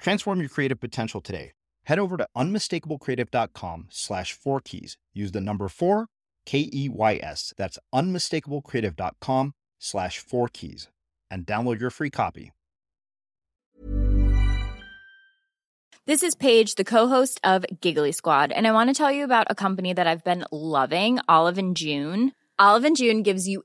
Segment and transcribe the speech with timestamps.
[0.00, 1.52] Transform your creative potential today.
[1.84, 4.96] Head over to unmistakablecreative.com slash four keys.
[5.12, 6.06] Use the number four,
[6.46, 7.52] K E Y S.
[7.56, 10.88] That's unmistakablecreative.com slash four keys
[11.30, 12.52] and download your free copy.
[16.06, 19.46] This is Paige, the co-host of Giggly Squad, and I want to tell you about
[19.48, 22.32] a company that I've been loving, Olive and June.
[22.58, 23.64] Olive and June gives you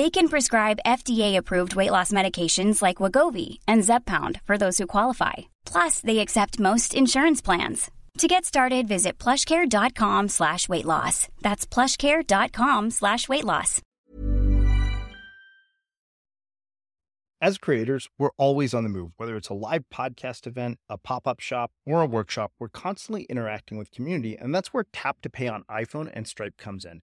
[0.00, 5.34] They can prescribe FDA-approved weight loss medications like Wegovy and Zepbound for those who qualify.
[5.66, 7.90] Plus, they accept most insurance plans.
[8.16, 11.28] To get started, visit plushcare.com slash weight loss.
[11.42, 13.82] That's plushcare.com slash weight loss.
[17.42, 19.12] As creators, we're always on the move.
[19.18, 23.24] Whether it's a live podcast event, a pop up shop, or a workshop, we're constantly
[23.24, 27.02] interacting with community, and that's where Tap to Pay on iPhone and Stripe comes in.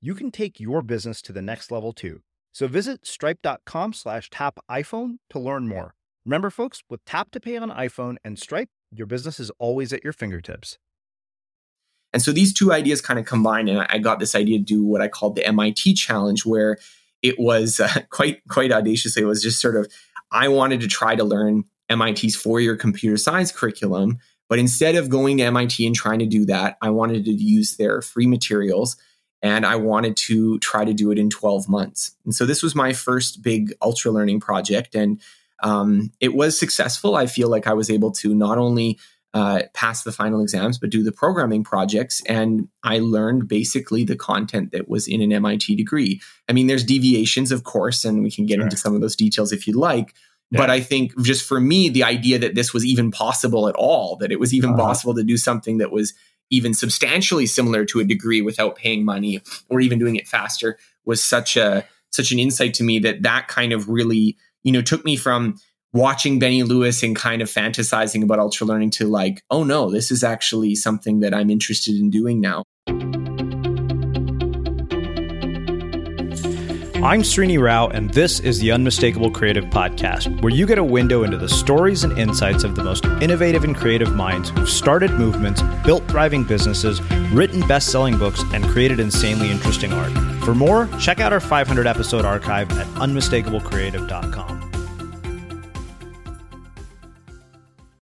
[0.00, 2.20] you can take your business to the next level too.
[2.52, 5.94] So visit stripe.com slash tap iPhone to learn more.
[6.24, 10.02] Remember, folks, with Tap to Pay on iPhone and Stripe, your business is always at
[10.02, 10.78] your fingertips.
[12.12, 14.84] And so these two ideas kind of combined, and I got this idea to do
[14.84, 16.78] what I called the MIT challenge, where
[17.22, 19.22] it was uh, quite quite audaciously.
[19.22, 19.92] It was just sort of
[20.32, 25.08] I wanted to try to learn MIT's four year computer science curriculum, but instead of
[25.08, 28.96] going to MIT and trying to do that, I wanted to use their free materials
[29.42, 32.16] and I wanted to try to do it in 12 months.
[32.24, 35.20] And so this was my first big ultra learning project, and
[35.62, 37.16] um, it was successful.
[37.16, 38.98] I feel like I was able to not only
[39.36, 42.22] uh, pass the final exams, but do the programming projects.
[42.26, 46.22] And I learned basically the content that was in an MIT degree.
[46.48, 48.64] I mean, there's deviations, of course, and we can get sure.
[48.64, 50.14] into some of those details if you'd like.
[50.50, 50.60] Yeah.
[50.60, 54.16] But I think just for me, the idea that this was even possible at all,
[54.16, 54.82] that it was even uh-huh.
[54.82, 56.14] possible to do something that was
[56.50, 61.22] even substantially similar to a degree without paying money or even doing it faster was
[61.22, 65.04] such a such an insight to me that that kind of really you know took
[65.04, 65.56] me from
[65.92, 70.10] watching Benny Lewis and kind of fantasizing about ultra learning to like oh no this
[70.10, 72.62] is actually something that I'm interested in doing now
[77.06, 81.22] I'm Srini Rao, and this is the Unmistakable Creative Podcast, where you get a window
[81.22, 85.62] into the stories and insights of the most innovative and creative minds who've started movements,
[85.84, 87.00] built thriving businesses,
[87.30, 90.10] written best selling books, and created insanely interesting art.
[90.42, 94.72] For more, check out our 500 episode archive at unmistakablecreative.com.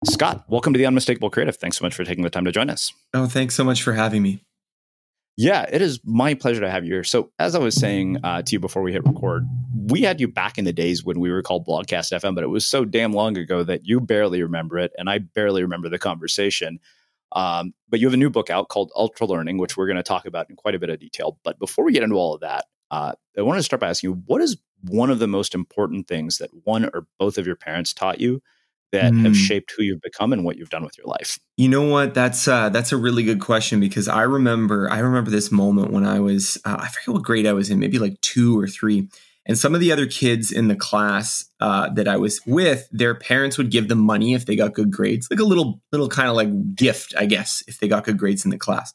[0.04, 1.56] Scott, welcome to the Unmistakable Creative.
[1.56, 2.92] Thanks so much for taking the time to join us.
[3.14, 4.44] Oh, thanks so much for having me.
[5.36, 7.04] Yeah, it is my pleasure to have you here.
[7.04, 10.28] So, as I was saying uh, to you before we hit record, we had you
[10.28, 13.12] back in the days when we were called Blogcast FM, but it was so damn
[13.12, 16.80] long ago that you barely remember it, and I barely remember the conversation.
[17.34, 20.02] Um, but you have a new book out called Ultra Learning, which we're going to
[20.02, 21.38] talk about in quite a bit of detail.
[21.44, 24.10] But before we get into all of that, uh, I want to start by asking
[24.10, 27.56] you what is one of the most important things that one or both of your
[27.56, 28.42] parents taught you
[28.92, 29.24] that mm.
[29.24, 31.38] have shaped who you've become and what you've done with your life?
[31.56, 32.14] You know what?
[32.14, 36.04] That's uh, that's a really good question because I remember I remember this moment when
[36.04, 39.08] I was uh, I forget what grade I was in, maybe like two or three,
[39.46, 43.14] and some of the other kids in the class uh, that I was with, their
[43.14, 46.28] parents would give them money if they got good grades, like a little little kind
[46.28, 48.92] of like gift, I guess, if they got good grades in the class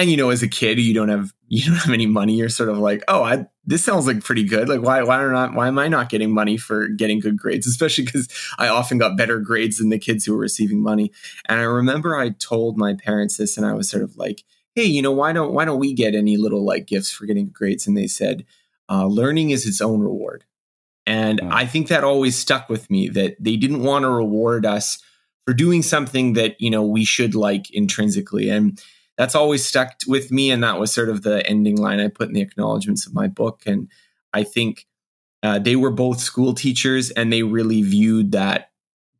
[0.00, 2.34] and you know as a kid you don't have you don't have any money.
[2.34, 4.68] You're sort of like oh i this sounds like pretty good.
[4.68, 7.66] Like why why are not why am i not getting money for getting good grades?
[7.66, 11.12] Especially because i often got better grades than the kids who were receiving money.
[11.46, 14.42] And i remember i told my parents this and i was sort of like
[14.74, 17.48] hey you know why don't why don't we get any little like gifts for getting
[17.48, 17.86] grades?
[17.86, 18.46] And they said
[18.88, 20.44] uh, learning is its own reward.
[21.06, 24.98] And i think that always stuck with me that they didn't want to reward us
[25.46, 28.48] for doing something that you know we should like intrinsically.
[28.48, 28.80] And
[29.20, 30.50] that's always stuck with me.
[30.50, 33.28] And that was sort of the ending line I put in the acknowledgments of my
[33.28, 33.64] book.
[33.66, 33.90] And
[34.32, 34.86] I think
[35.42, 38.70] uh, they were both school teachers and they really viewed that,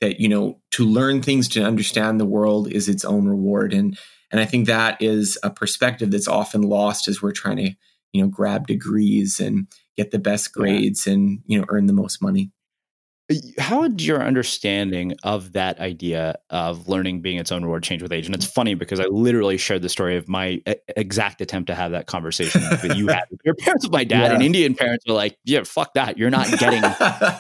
[0.01, 3.75] that, you know, to learn things, to understand the world is its own reward.
[3.75, 3.99] And,
[4.31, 7.71] and I think that is a perspective that's often lost as we're trying to,
[8.15, 9.67] you know, grab degrees and
[9.99, 11.13] get the best grades yeah.
[11.13, 12.53] and, you know, earn the most money.
[13.59, 18.13] How did your understanding of that idea of learning being its own reward change with
[18.13, 18.27] age?
[18.27, 20.63] And it's funny because I literally shared the story of my
[20.97, 24.29] exact attempt to have that conversation that you had with your parents with my dad.
[24.29, 24.35] Yeah.
[24.35, 26.19] And Indian parents were like, "Yeah, fuck that.
[26.19, 26.83] You're not getting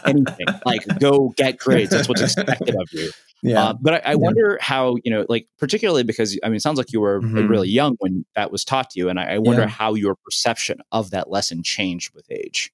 [0.05, 0.47] anything.
[0.67, 1.91] Like, go get grades.
[1.91, 3.11] That's what's expected of you."
[3.43, 3.65] Yeah.
[3.65, 4.17] Uh, but I, I yeah.
[4.17, 7.49] wonder how you know, like, particularly because I mean, it sounds like you were mm-hmm.
[7.49, 9.69] really young when that was taught to you, and I, I wonder yeah.
[9.69, 12.73] how your perception of that lesson changed with age.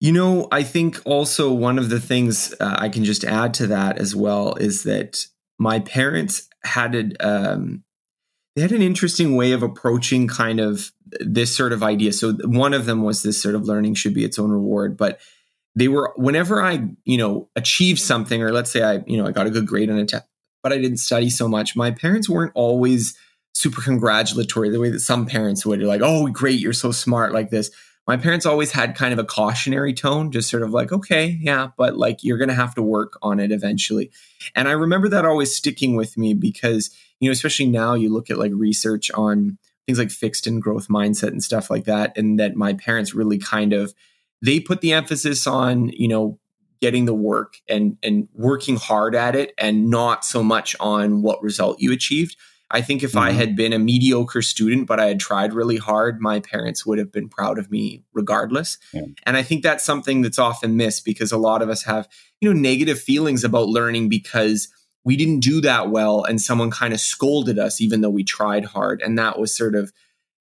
[0.00, 3.66] You know, I think also one of the things uh, I can just add to
[3.68, 5.26] that as well is that
[5.58, 7.82] my parents had a, um,
[8.54, 12.12] they had an interesting way of approaching kind of this sort of idea.
[12.12, 15.18] So one of them was this sort of learning should be its own reward, but
[15.74, 19.32] they were whenever I, you know, achieved something or let's say I, you know, I
[19.32, 20.24] got a good grade on a test,
[20.62, 23.16] but I didn't study so much, my parents weren't always
[23.54, 25.80] super congratulatory the way that some parents would.
[25.80, 27.70] You're like, "Oh, great, you're so smart like this."
[28.06, 31.68] My parents always had kind of a cautionary tone, just sort of like, okay, yeah,
[31.76, 34.10] but like you're going to have to work on it eventually.
[34.54, 38.30] And I remember that always sticking with me because, you know, especially now you look
[38.30, 42.16] at like research on things like fixed and growth mindset and stuff like that.
[42.16, 43.92] And that my parents really kind of,
[44.40, 46.38] they put the emphasis on, you know,
[46.80, 51.42] getting the work and and working hard at it and not so much on what
[51.42, 52.36] result you achieved
[52.70, 53.18] I think if mm-hmm.
[53.18, 56.98] I had been a mediocre student, but I had tried really hard, my parents would
[56.98, 58.78] have been proud of me regardless.
[58.92, 59.02] Yeah.
[59.24, 62.08] And I think that's something that's often missed because a lot of us have,
[62.40, 64.68] you know, negative feelings about learning because
[65.04, 68.64] we didn't do that well and someone kind of scolded us even though we tried
[68.64, 69.00] hard.
[69.00, 69.92] And that was sort of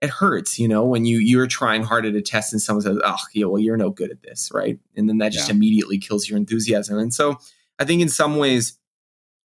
[0.02, 2.98] it hurts, you know, when you you're trying hard at a test and someone says,
[3.04, 4.78] "Oh, yeah, well, you're no good at this," right?
[4.96, 5.56] And then that just yeah.
[5.56, 6.98] immediately kills your enthusiasm.
[6.98, 7.38] And so,
[7.80, 8.78] I think in some ways,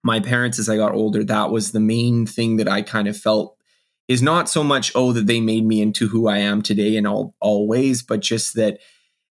[0.08, 3.16] my parents as I got older, that was the main thing that I kind of
[3.16, 3.56] felt
[4.08, 7.06] is not so much oh that they made me into who I am today in
[7.06, 8.78] all all ways, but just that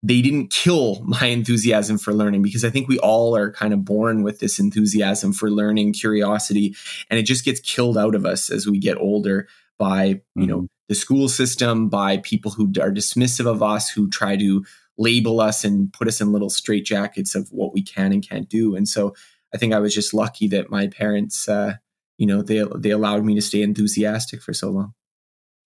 [0.02, 3.86] they didn't kill my enthusiasm for learning because I think we all are kind of
[3.86, 6.76] born with this enthusiasm for learning, curiosity,
[7.08, 9.48] and it just gets killed out of us as we get older
[9.78, 10.46] by, you mm-hmm.
[10.46, 14.64] know, the school system, by people who are dismissive of us, who try to
[14.98, 18.76] label us and put us in little straitjackets of what we can and can't do.
[18.76, 19.14] And so
[19.54, 21.74] I think I was just lucky that my parents, uh,
[22.16, 24.94] you know, they they allowed me to stay enthusiastic for so long.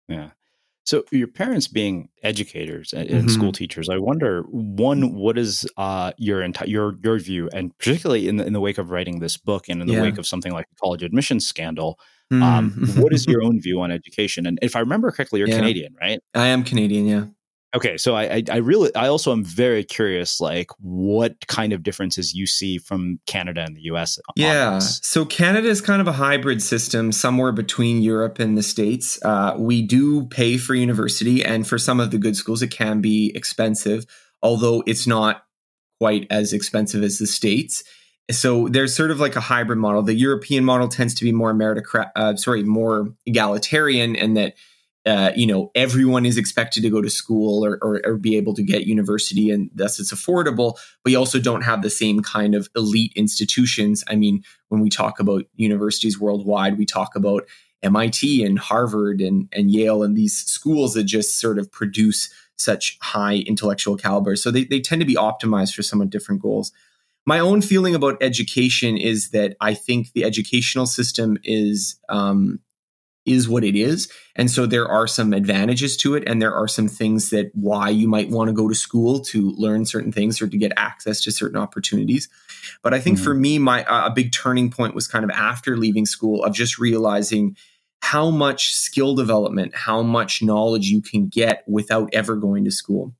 [0.09, 0.31] Yeah.
[0.85, 3.29] So your parents being educators and, mm-hmm.
[3.29, 8.29] school teachers, I wonder one, what is uh, your entire your your view, and particularly
[8.29, 10.03] in the in the wake of writing this book and in the yeah.
[10.03, 11.99] wake of something like the college admissions scandal,
[12.33, 12.43] mm.
[12.43, 14.47] um, what is your own view on education?
[14.47, 15.59] And if I remember correctly, you're yeah.
[15.59, 16.21] Canadian, right?
[16.35, 17.27] I am Canadian, yeah.
[17.73, 21.85] Okay, so I, I, I really I also am very curious, like what kind of
[21.85, 24.19] differences you see from Canada and the U.S.
[24.35, 29.21] Yeah, so Canada is kind of a hybrid system, somewhere between Europe and the states.
[29.25, 33.01] Uh, we do pay for university, and for some of the good schools, it can
[33.01, 34.05] be expensive,
[34.43, 35.45] although it's not
[36.01, 37.85] quite as expensive as the states.
[38.33, 40.03] So there's sort of like a hybrid model.
[40.03, 44.55] The European model tends to be more meritocrat, uh, sorry, more egalitarian, and that
[45.07, 48.53] uh, you know, everyone is expected to go to school or, or, or, be able
[48.53, 50.79] to get university, and thus it's affordable.
[51.03, 54.05] But you also don't have the same kind of elite institutions.
[54.09, 57.47] I mean, when we talk about universities worldwide, we talk about
[57.83, 62.99] MIT and Harvard and, and Yale and these schools that just sort of produce such
[63.01, 64.37] high intellectual caliber.
[64.37, 66.73] So they, they tend to be optimized for somewhat different goals.
[67.25, 72.61] My own feeling about education is that I think the educational system is um,
[73.27, 74.11] is what it is.
[74.35, 76.25] And so there are some advantages to it.
[76.27, 79.51] And there are some things that why you might want to go to school to
[79.53, 82.29] learn certain things or to get access to certain opportunities.
[82.83, 83.25] But I think mm-hmm.
[83.25, 86.55] for me, my uh, a big turning point was kind of after leaving school of
[86.55, 87.57] just realizing
[88.03, 93.13] how much skill development, how much knowledge you can get without ever going to school.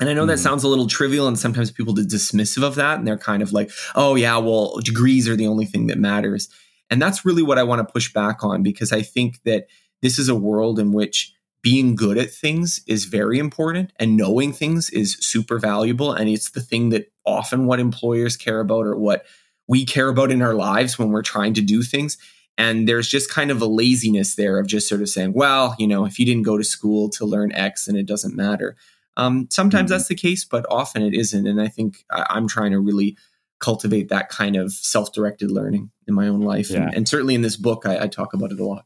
[0.00, 0.42] And I know that mm-hmm.
[0.42, 3.52] sounds a little trivial, and sometimes people are dismissive of that, and they're kind of
[3.52, 6.48] like, "Oh yeah, well, degrees are the only thing that matters."
[6.90, 9.66] And that's really what I want to push back on because I think that
[10.02, 11.32] this is a world in which
[11.62, 16.12] being good at things is very important and knowing things is super valuable.
[16.12, 19.26] And it's the thing that often what employers care about or what
[19.68, 22.16] we care about in our lives when we're trying to do things.
[22.56, 25.86] And there's just kind of a laziness there of just sort of saying, well, you
[25.86, 28.76] know, if you didn't go to school to learn X, then it doesn't matter.
[29.16, 29.98] Um, sometimes mm-hmm.
[29.98, 31.46] that's the case, but often it isn't.
[31.46, 33.16] And I think I'm trying to really
[33.60, 36.82] cultivate that kind of self-directed learning in my own life yeah.
[36.82, 38.84] and, and, certainly in this book I, I, talk about it a lot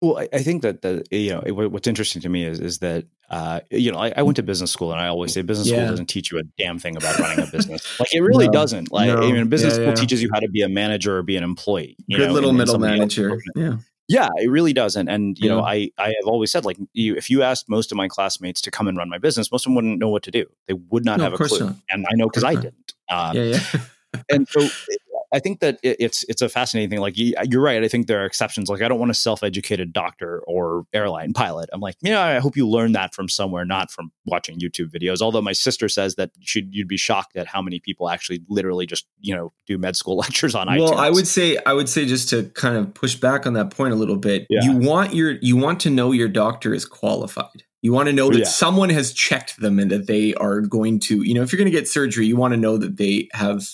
[0.00, 3.06] well I, I think that the you know what's interesting to me is is that
[3.30, 5.76] uh, you know I, I, went to business school and I always say business yeah.
[5.76, 8.52] school doesn't teach you a damn thing about running a business like it really no,
[8.52, 9.16] doesn't like no.
[9.16, 11.44] I mean business yeah, school teaches you how to be a manager or be an
[11.44, 13.76] employee good know, little middle manager yeah
[14.08, 15.08] yeah, it really doesn't.
[15.08, 17.96] And you know, I I have always said like you, if you asked most of
[17.96, 20.30] my classmates to come and run my business, most of them wouldn't know what to
[20.30, 20.46] do.
[20.66, 21.66] They would not no, have a clue.
[21.66, 21.76] Not.
[21.90, 22.94] And I know because I didn't.
[23.10, 23.80] Um, yeah, yeah.
[24.30, 24.68] and so
[25.32, 27.00] I think that it's it's a fascinating thing.
[27.00, 27.82] Like you're right.
[27.84, 28.70] I think there are exceptions.
[28.70, 31.68] Like I don't want a self-educated doctor or airline pilot.
[31.72, 35.20] I'm like, yeah, I hope you learn that from somewhere, not from watching YouTube videos.
[35.20, 38.86] Although my sister says that should you'd be shocked at how many people actually literally
[38.86, 40.90] just you know do med school lectures on well, iTunes.
[40.92, 43.70] Well, I would say I would say just to kind of push back on that
[43.70, 44.46] point a little bit.
[44.48, 44.60] Yeah.
[44.62, 47.64] You want your you want to know your doctor is qualified.
[47.82, 48.44] You want to know that yeah.
[48.44, 51.70] someone has checked them and that they are going to, you know, if you're going
[51.70, 53.64] to get surgery, you want to know that they have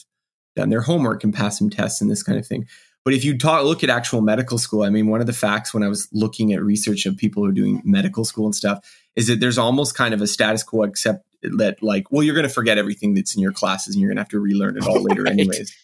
[0.57, 2.67] done their homework and passed some tests and this kind of thing.
[3.05, 5.75] But if you talk, look at actual medical school, I mean, one of the facts
[5.75, 8.81] when I was looking at research of people who are doing medical school and stuff
[9.15, 12.49] is that there's almost kind of a status quo, except that, like, well, you're going
[12.49, 14.87] to forget everything that's in your classes and you're going to have to relearn it
[14.87, 15.33] all later, right.
[15.33, 15.77] anyways.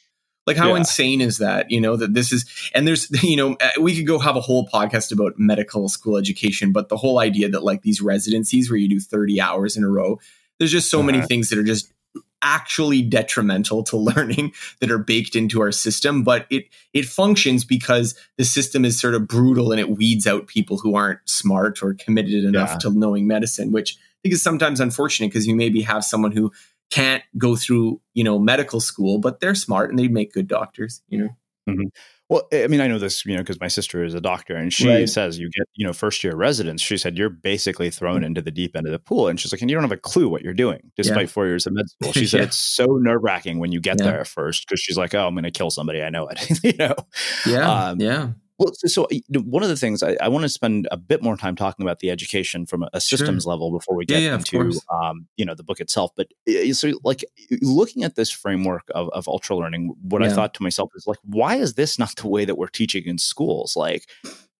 [0.47, 0.79] Like, how yeah.
[0.79, 1.71] insane is that?
[1.71, 2.45] You know, that this is,
[2.75, 6.17] and there's, you know, uh, we could go have a whole podcast about medical school
[6.17, 9.85] education, but the whole idea that, like, these residencies where you do 30 hours in
[9.85, 10.19] a row,
[10.59, 11.07] there's just so uh-huh.
[11.07, 11.93] many things that are just
[12.43, 18.15] actually detrimental to learning that are baked into our system but it it functions because
[18.39, 21.95] the system is sort of brutal and it weeds out people who aren't smart or
[21.95, 22.79] committed enough yeah.
[22.79, 26.51] to knowing medicine which i think is sometimes unfortunate because you maybe have someone who
[26.91, 31.03] can't go through you know medical school but they're smart and they make good doctors
[31.09, 31.29] you know
[31.69, 31.89] mm-hmm.
[32.31, 34.73] Well, I mean, I know this, you know, because my sister is a doctor, and
[34.73, 35.09] she right.
[35.09, 38.27] says you get, you know, first year residents She said you're basically thrown mm-hmm.
[38.27, 39.97] into the deep end of the pool, and she's like, and you don't have a
[39.97, 41.27] clue what you're doing, despite yeah.
[41.27, 42.13] four years of med school.
[42.21, 42.47] She said yeah.
[42.47, 44.13] it's so nerve wracking when you get yeah.
[44.13, 46.03] there first because she's like, oh, I'm going to kill somebody.
[46.03, 46.95] I know it, you know.
[47.47, 48.29] Yeah, um, yeah.
[48.61, 51.35] Well, so, so, one of the things I, I, want to spend a bit more
[51.35, 53.53] time talking about the education from a, systems sure.
[53.53, 56.11] level before we get yeah, yeah, into um, you know the book itself.
[56.15, 56.29] But
[56.73, 57.25] so like
[57.63, 60.29] looking at this framework of, of ultra learning, what yeah.
[60.29, 63.05] I thought to myself is like, why is this not the way that we're teaching
[63.07, 63.77] in schools?
[63.77, 64.07] Like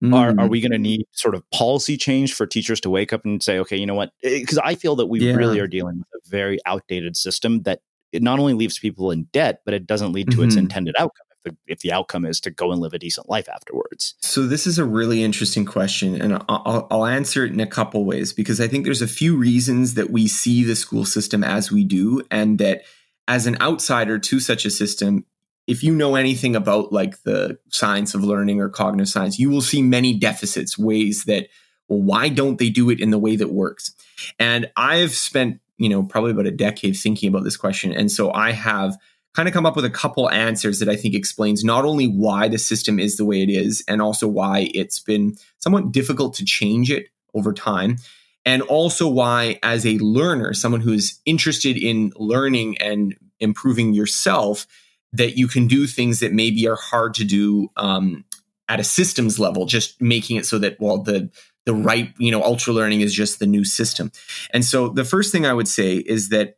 [0.03, 0.15] Mm.
[0.15, 3.27] Are, are we going to need sort of policy change for teachers to wake up
[3.27, 4.13] and say, okay, you know what?
[4.23, 5.35] Because I feel that we yeah.
[5.35, 7.81] really are dealing with a very outdated system that
[8.11, 10.47] it not only leaves people in debt, but it doesn't lead to mm-hmm.
[10.47, 11.27] its intended outcome.
[11.43, 14.15] If the, if the outcome is to go and live a decent life afterwards.
[14.21, 18.05] So this is a really interesting question, and I'll, I'll answer it in a couple
[18.05, 21.73] ways because I think there's a few reasons that we see the school system as
[21.73, 22.83] we do, and that
[23.27, 25.25] as an outsider to such a system,
[25.67, 29.61] if you know anything about like the science of learning or cognitive science, you will
[29.61, 31.47] see many deficits, ways that,
[31.89, 33.95] well, why don't they do it in the way that works?
[34.39, 37.93] And I've spent, you know, probably about a decade thinking about this question.
[37.93, 38.99] And so I have
[39.35, 42.49] kind of come up with a couple answers that I think explains not only why
[42.49, 46.45] the system is the way it is, and also why it's been somewhat difficult to
[46.45, 47.97] change it over time.
[48.45, 54.67] And also why, as a learner, someone who is interested in learning and improving yourself,
[55.13, 58.25] that you can do things that maybe are hard to do um,
[58.69, 61.31] at a systems level, just making it so that well the
[61.67, 64.11] the right you know ultra learning is just the new system.
[64.53, 66.57] And so the first thing I would say is that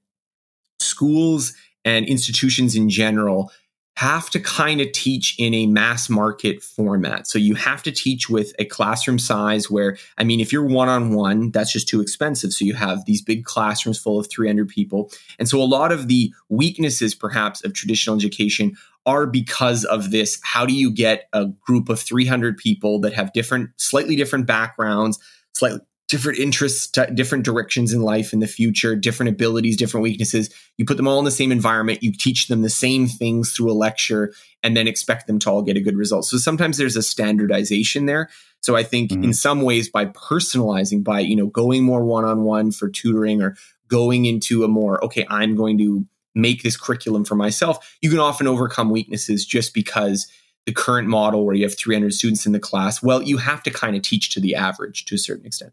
[0.79, 3.51] schools and institutions in general
[3.97, 7.27] have to kind of teach in a mass market format.
[7.27, 10.89] So you have to teach with a classroom size where, I mean, if you're one
[10.89, 12.53] on one, that's just too expensive.
[12.53, 15.11] So you have these big classrooms full of 300 people.
[15.39, 20.41] And so a lot of the weaknesses, perhaps, of traditional education are because of this.
[20.43, 25.19] How do you get a group of 300 people that have different, slightly different backgrounds,
[25.53, 25.81] slightly
[26.13, 30.55] different interests, different directions in life in the future, different abilities, different weaknesses.
[30.77, 33.71] You put them all in the same environment, you teach them the same things through
[33.71, 36.27] a lecture, and then expect them to all get a good result.
[36.27, 38.29] So sometimes there's a standardization there.
[38.61, 39.25] So I think mm-hmm.
[39.25, 43.57] in some ways by personalizing, by you know going more one-on-one for tutoring or
[43.89, 48.19] going into a more okay, I'm going to make this curriculum for myself, you can
[48.19, 50.27] often overcome weaknesses just because
[50.67, 53.71] the current model where you have 300 students in the class, well, you have to
[53.71, 55.73] kind of teach to the average to a certain extent.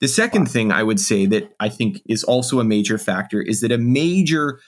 [0.00, 3.60] The second thing I would say that I think is also a major factor is
[3.60, 4.60] that a major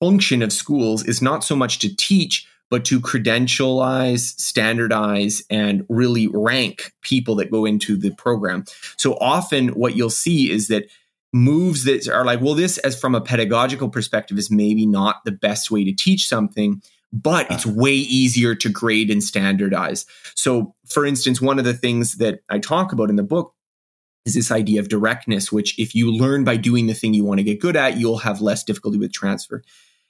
[0.00, 6.26] function of schools is not so much to teach, but to credentialize, standardize, and really
[6.28, 8.64] rank people that go into the program.
[8.96, 10.88] So often what you'll see is that
[11.32, 15.32] moves that are like, well, this as from a pedagogical perspective is maybe not the
[15.32, 16.82] best way to teach something
[17.22, 17.54] but uh.
[17.54, 20.06] it's way easier to grade and standardize.
[20.34, 23.54] So, for instance, one of the things that I talk about in the book
[24.24, 27.38] is this idea of directness, which if you learn by doing the thing you want
[27.38, 29.62] to get good at, you'll have less difficulty with transfer.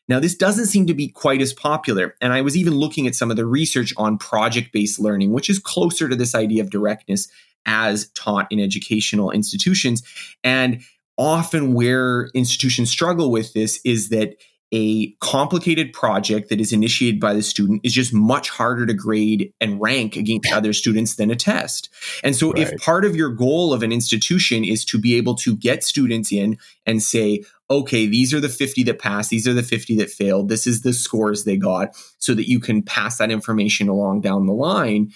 [0.09, 2.14] Now, this doesn't seem to be quite as popular.
[2.21, 5.51] And I was even looking at some of the research on project based learning, which
[5.51, 7.29] is closer to this idea of directness
[7.66, 10.03] as taught in educational institutions.
[10.45, 10.83] And
[11.19, 14.37] often where institutions struggle with this is that
[14.72, 19.52] a complicated project that is initiated by the student is just much harder to grade
[19.61, 21.88] and rank against other students than a test.
[22.24, 22.62] And so right.
[22.62, 26.33] if part of your goal of an institution is to be able to get students
[26.33, 30.11] in and say, okay, these are the 50 that passed, these are the 50 that
[30.11, 34.20] failed, this is the scores they got, so that you can pass that information along
[34.20, 35.12] down the line,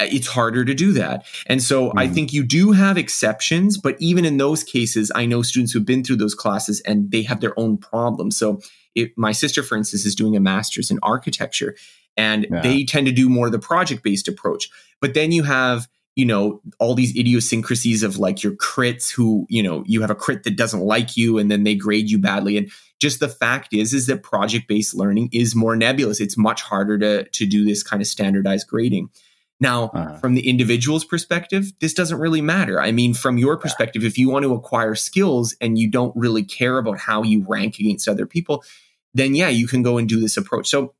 [0.00, 1.26] it's harder to do that.
[1.46, 1.92] And so mm.
[1.96, 2.14] I hmm.
[2.14, 6.04] think you do have exceptions, but even in those cases, I know students who've been
[6.04, 8.36] through those classes and they have their own problems.
[8.36, 8.60] So
[8.94, 11.76] it, my sister, for instance, is doing a master's in architecture
[12.16, 12.60] and yeah.
[12.62, 14.68] they tend to do more of the project based approach.
[15.00, 19.62] But then you have, you know, all these idiosyncrasies of like your crits who, you
[19.62, 22.58] know, you have a crit that doesn't like you and then they grade you badly.
[22.58, 26.20] And just the fact is, is that project based learning is more nebulous.
[26.20, 29.08] It's much harder to, to do this kind of standardized grading.
[29.62, 30.16] Now, uh-huh.
[30.16, 32.80] from the individual's perspective, this doesn't really matter.
[32.80, 36.42] I mean, from your perspective, if you want to acquire skills and you don't really
[36.42, 38.64] care about how you rank against other people,
[39.14, 40.68] then yeah, you can go and do this approach.
[40.68, 40.94] So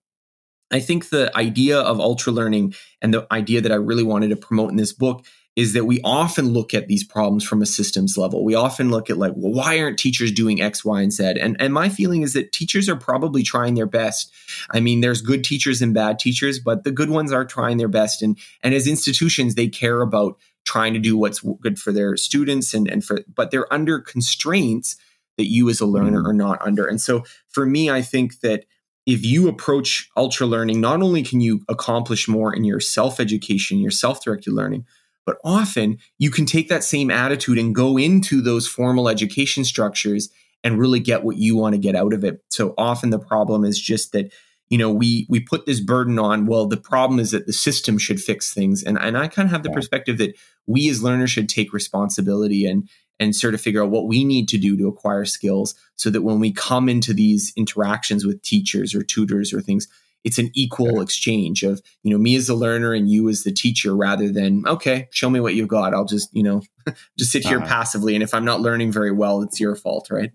[0.71, 4.37] I think the idea of ultra learning and the idea that I really wanted to
[4.37, 8.17] promote in this book is that we often look at these problems from a systems
[8.17, 8.43] level.
[8.43, 11.35] We often look at like, well, why aren't teachers doing X, Y, and Z?
[11.41, 14.33] And and my feeling is that teachers are probably trying their best.
[14.71, 17.89] I mean, there's good teachers and bad teachers, but the good ones are trying their
[17.89, 18.23] best.
[18.23, 22.73] And and as institutions, they care about trying to do what's good for their students
[22.73, 24.97] and and for but they're under constraints
[25.37, 26.29] that you as a learner mm-hmm.
[26.29, 26.87] are not under.
[26.87, 28.65] And so for me, I think that
[29.07, 33.79] if you approach ultra learning, not only can you accomplish more in your self education,
[33.79, 34.87] your self directed learning,
[35.25, 40.29] but often you can take that same attitude and go into those formal education structures
[40.65, 42.43] and really get what you want to get out of it.
[42.49, 44.33] So often the problem is just that
[44.69, 47.99] you know we we put this burden on well the problem is that the system
[47.99, 49.75] should fix things and and I kind of have the yeah.
[49.75, 50.35] perspective that
[50.67, 52.89] we as learners should take responsibility and
[53.21, 56.23] and sort of figure out what we need to do to acquire skills so that
[56.23, 59.89] when we come into these interactions with teachers or tutors or things
[60.25, 63.53] it's an equal exchange of you know me as the learner and you as the
[63.53, 66.63] teacher rather than okay show me what you've got i'll just you know
[67.19, 67.67] just sit here uh-huh.
[67.67, 70.33] passively and if i'm not learning very well it's your fault right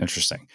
[0.00, 0.46] interesting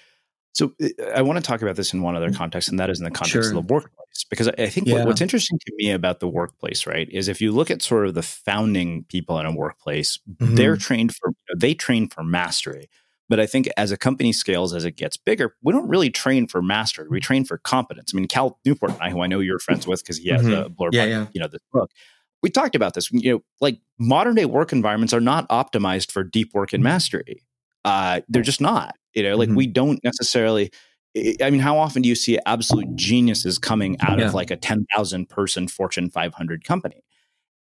[0.54, 2.36] so uh, I want to talk about this in one other mm.
[2.36, 3.58] context, and that is in the context sure.
[3.58, 4.26] of the workplace.
[4.30, 4.96] Because I think yeah.
[4.96, 8.06] what, what's interesting to me about the workplace, right, is if you look at sort
[8.06, 10.56] of the founding people in a workplace, mm-hmm.
[10.56, 12.90] they're trained for they train for mastery.
[13.30, 16.48] But I think as a company scales, as it gets bigger, we don't really train
[16.48, 17.08] for mastery.
[17.10, 18.12] We train for competence.
[18.14, 20.42] I mean, Cal Newport and I, who I know you're friends with because he has
[20.42, 20.54] mm-hmm.
[20.54, 21.28] a blurb yeah, yeah.
[21.34, 21.90] you know, this book.
[22.42, 23.12] We talked about this.
[23.12, 26.90] You know, like modern day work environments are not optimized for deep work and mm-hmm.
[26.90, 27.44] mastery.
[27.86, 28.96] Uh, they're just not.
[29.14, 29.58] You know, like mm-hmm.
[29.58, 30.72] we don't necessarily.
[31.42, 34.26] I mean, how often do you see absolute geniuses coming out yeah.
[34.26, 37.04] of like a ten thousand person Fortune 500 company?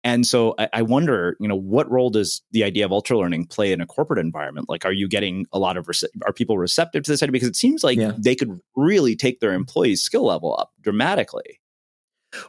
[0.03, 3.45] And so I, I, wonder, you know, what role does the idea of ultra learning
[3.45, 4.67] play in a corporate environment?
[4.67, 7.31] Like, are you getting a lot of rece- are people receptive to this idea?
[7.31, 8.11] Because it seems like yeah.
[8.17, 11.61] they could really take their employees' skill level up dramatically.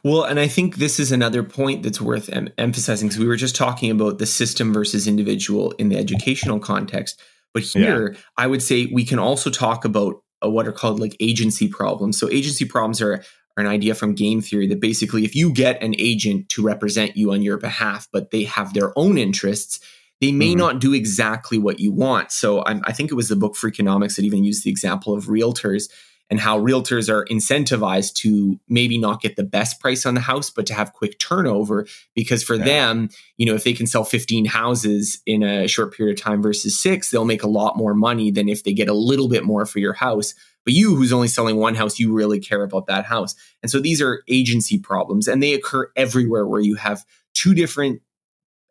[0.03, 3.35] Well, and I think this is another point that's worth em- emphasizing because we were
[3.35, 7.21] just talking about the system versus individual in the educational context.
[7.53, 8.19] But here, yeah.
[8.37, 12.17] I would say we can also talk about what are called like agency problems.
[12.17, 13.23] So, agency problems are
[13.57, 17.31] an idea from game theory that basically, if you get an agent to represent you
[17.31, 19.79] on your behalf, but they have their own interests,
[20.21, 20.59] they may mm-hmm.
[20.59, 22.31] not do exactly what you want.
[22.31, 25.25] So, I'm, I think it was the book Freakonomics that even used the example of
[25.25, 25.89] realtors
[26.29, 30.49] and how realtors are incentivized to maybe not get the best price on the house,
[30.49, 31.85] but to have quick turnover.
[32.15, 32.65] Because for yeah.
[32.65, 36.41] them, you know, if they can sell 15 houses in a short period of time
[36.41, 39.43] versus six, they'll make a lot more money than if they get a little bit
[39.43, 40.33] more for your house.
[40.65, 43.35] But you, who's only selling one house, you really care about that house.
[43.61, 48.01] And so these are agency problems, and they occur everywhere where you have two different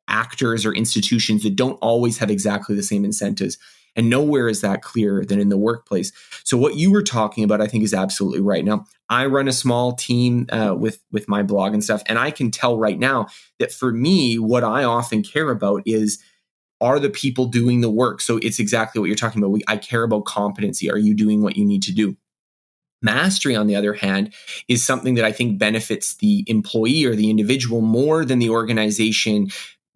[0.09, 3.57] actors or institutions that don't always have exactly the same incentives.
[3.97, 6.13] And nowhere is that clearer than in the workplace.
[6.43, 8.65] So what you were talking about, I think, is absolutely right.
[8.65, 12.33] Now, I run a small team uh, with with my blog and stuff, and I
[12.33, 13.29] can tell right now
[13.61, 16.19] that for me, what I often care about is
[16.81, 18.21] are the people doing the work.
[18.21, 19.51] So it's exactly what you're talking about.
[19.51, 20.91] We, I care about competency.
[20.91, 22.17] Are you doing what you need to do?
[23.01, 24.33] Mastery, on the other hand,
[24.67, 29.49] is something that I think benefits the employee or the individual more than the organization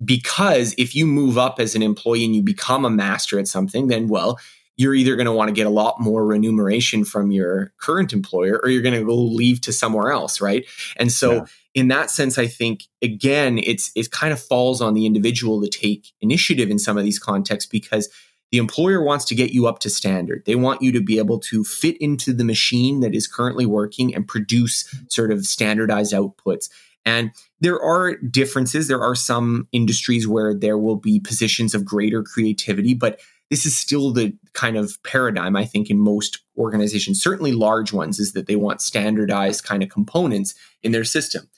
[0.05, 3.89] because if you move up as an employee and you become a master at something,
[3.89, 4.39] then well,
[4.77, 8.61] you're either going to want to get a lot more remuneration from your current employer
[8.63, 10.65] or you're going to go leave to somewhere else, right?
[10.97, 11.45] And so yeah.
[11.79, 15.69] In that sense, I think again, it's it kind of falls on the individual to
[15.69, 18.09] take initiative in some of these contexts because
[18.51, 20.43] the employer wants to get you up to standard.
[20.45, 24.13] They want you to be able to fit into the machine that is currently working
[24.13, 26.69] and produce sort of standardized outputs.
[27.07, 28.89] And there are differences.
[28.89, 33.79] There are some industries where there will be positions of greater creativity, but this is
[33.79, 38.47] still the kind of paradigm I think in most organizations, certainly large ones, is that
[38.47, 41.49] they want standardized kind of components in their system.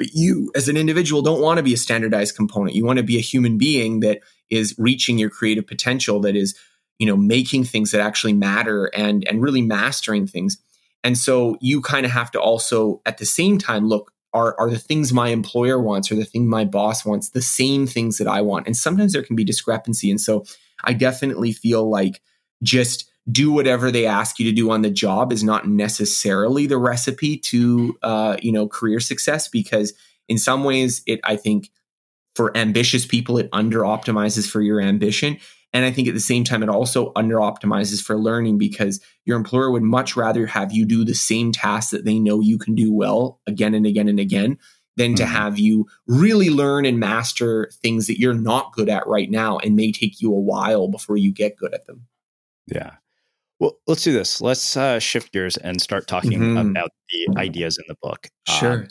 [0.00, 2.74] But you, as an individual, don't want to be a standardized component.
[2.74, 6.58] You want to be a human being that is reaching your creative potential, that is,
[6.98, 10.56] you know, making things that actually matter and and really mastering things.
[11.04, 14.70] And so you kind of have to also at the same time look are are
[14.70, 18.26] the things my employer wants or the thing my boss wants the same things that
[18.26, 18.66] I want.
[18.66, 20.10] And sometimes there can be discrepancy.
[20.10, 20.46] And so
[20.82, 22.22] I definitely feel like
[22.62, 26.78] just do whatever they ask you to do on the job is not necessarily the
[26.78, 29.92] recipe to uh, you know career success because
[30.28, 31.70] in some ways it I think
[32.34, 35.38] for ambitious people it under optimizes for your ambition
[35.72, 39.36] and I think at the same time, it also under optimizes for learning because your
[39.36, 42.74] employer would much rather have you do the same tasks that they know you can
[42.74, 44.58] do well again and again and again
[44.96, 45.32] than to mm-hmm.
[45.32, 49.76] have you really learn and master things that you're not good at right now and
[49.76, 52.06] may take you a while before you get good at them.
[52.66, 52.94] Yeah.
[53.60, 54.40] Well, let's do this.
[54.40, 56.70] Let's uh, shift gears and start talking mm-hmm.
[56.70, 58.28] about the ideas in the book.
[58.48, 58.72] Sure.
[58.72, 58.88] Um,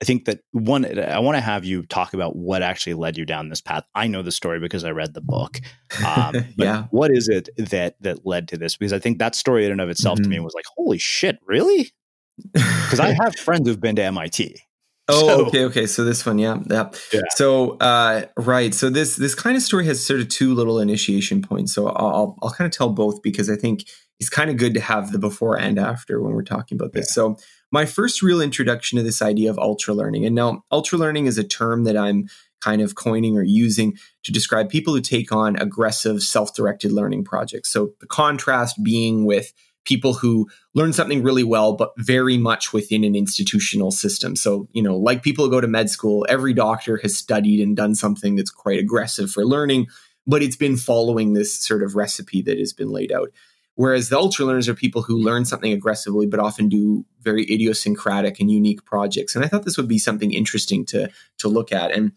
[0.00, 3.24] I think that one, I want to have you talk about what actually led you
[3.24, 3.84] down this path.
[3.94, 5.60] I know the story because I read the book.
[6.04, 6.84] Um, yeah.
[6.90, 8.76] What is it that that led to this?
[8.76, 10.24] Because I think that story in and of itself mm-hmm.
[10.24, 10.44] to me mm-hmm.
[10.44, 11.92] was like, holy shit, really?
[12.52, 14.56] Because I have friends who've been to MIT.
[15.08, 15.86] Oh, so, okay, okay.
[15.88, 16.88] So this one, yeah, yeah.
[17.12, 17.20] yeah.
[17.34, 18.72] So, uh, right.
[18.72, 21.74] So this this kind of story has sort of two little initiation points.
[21.74, 23.82] So I'll I'll kind of tell both because I think
[24.22, 27.08] it's kind of good to have the before and after when we're talking about this.
[27.08, 27.14] Yeah.
[27.14, 27.36] So
[27.72, 30.24] my first real introduction to this idea of ultra learning.
[30.24, 32.28] And now, ultra learning is a term that I'm
[32.60, 37.24] kind of coining or using to describe people who take on aggressive self directed learning
[37.24, 37.72] projects.
[37.72, 39.52] So the contrast being with
[39.84, 44.36] people who learn something really well, but very much within an institutional system.
[44.36, 47.76] So, you know, like people who go to med school, every doctor has studied and
[47.76, 49.88] done something that's quite aggressive for learning,
[50.28, 53.30] but it's been following this sort of recipe that has been laid out.
[53.74, 58.38] Whereas the ultra learners are people who learn something aggressively, but often do very idiosyncratic
[58.38, 59.34] and unique projects.
[59.34, 61.90] And I thought this would be something interesting to, to look at.
[61.90, 62.12] And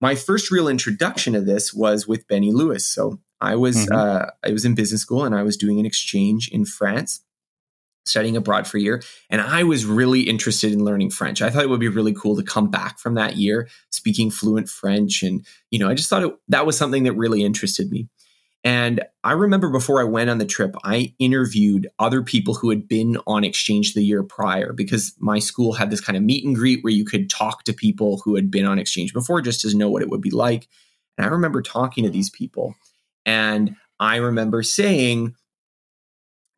[0.00, 2.86] my first real introduction to this was with Benny Lewis.
[2.86, 3.94] So I was mm-hmm.
[3.94, 7.20] uh, I was in business school and I was doing an exchange in France,
[8.04, 11.40] studying abroad for a year, and I was really interested in learning French.
[11.40, 14.68] I thought it would be really cool to come back from that year speaking fluent
[14.68, 18.08] French, and you know, I just thought it, that was something that really interested me.
[18.64, 22.88] And I remember before I went on the trip, I interviewed other people who had
[22.88, 26.56] been on exchange the year prior because my school had this kind of meet and
[26.56, 29.76] greet where you could talk to people who had been on exchange before just to
[29.76, 30.68] know what it would be like.
[31.16, 32.74] And I remember talking to these people
[33.24, 35.34] and I remember saying,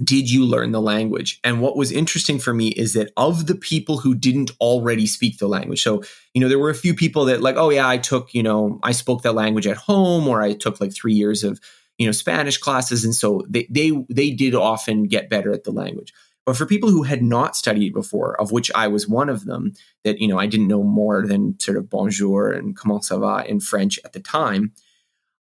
[0.03, 1.39] Did you learn the language?
[1.45, 5.39] And what was interesting for me is that of the people who didn't already speak
[5.39, 7.99] the language, so, you know, there were a few people that, like, oh, yeah, I
[7.99, 11.45] took, you know, I spoke that language at home, or I took like three years
[11.45, 11.61] of,
[12.01, 13.05] you know, Spanish classes.
[13.05, 16.15] And so they, they, they did often get better at the language.
[16.47, 19.75] But for people who had not studied before, of which I was one of them,
[20.05, 23.47] that, you know, I didn't know more than sort of bonjour and comment ça va
[23.47, 24.73] in French at the time,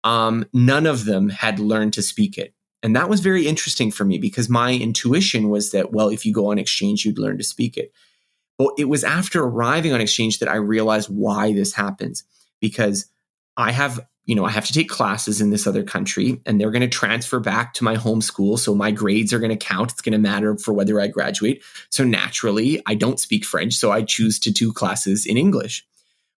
[0.05, 2.53] um, none of them had learned to speak it.
[2.81, 6.31] And that was very interesting for me because my intuition was that, well, if you
[6.31, 7.91] go on exchange, you'd learn to speak it.
[8.57, 12.23] But it was after arriving on exchange that I realized why this happens
[12.61, 13.07] because
[13.57, 16.71] I have, you know, I have to take classes in this other country and they're
[16.71, 18.57] going to transfer back to my home school.
[18.57, 19.91] So my grades are going to count.
[19.91, 21.63] It's going to matter for whether I graduate.
[21.89, 23.75] So naturally, I don't speak French.
[23.75, 25.85] So I choose to do classes in English.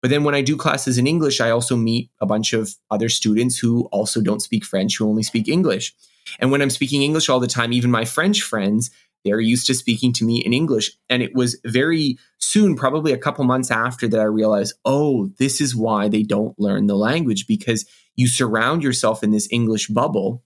[0.02, 3.10] But then when I do classes in English, I also meet a bunch of other
[3.10, 5.93] students who also don't speak French, who only speak English.
[6.39, 8.89] And when I'm speaking English all the time, even my French friends,
[9.26, 10.92] they're used to speaking to me in English.
[11.10, 15.60] And it was very soon, probably a couple months after that, I realized, oh, this
[15.60, 17.86] is why they don't learn the language because
[18.16, 20.44] you surround yourself in this English bubble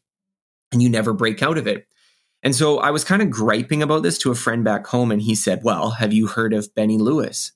[0.72, 1.88] and you never break out of it.
[2.42, 5.22] And so I was kind of griping about this to a friend back home, and
[5.22, 7.52] he said, Well, have you heard of Benny Lewis?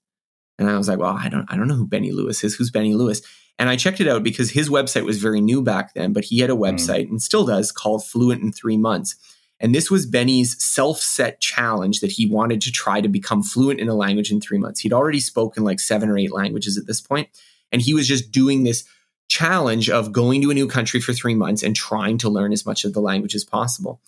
[0.59, 2.55] And I was like, well, I don't, I don't know who Benny Lewis is.
[2.55, 3.21] Who's Benny Lewis?
[3.59, 6.39] And I checked it out because his website was very new back then, but he
[6.39, 6.61] had a hmm.
[6.61, 7.11] website mm.
[7.11, 9.15] and still does called Fluent in Three Months.
[9.63, 13.79] And this was Benny's self set challenge that he wanted to try to become fluent
[13.79, 14.81] in a language in three months.
[14.81, 17.29] He'd already spoken like seven or eight languages at this point,
[17.71, 18.83] And he was just doing this
[19.29, 22.65] challenge of going to a new country for three months and trying to learn as
[22.65, 24.01] much of the language as possible.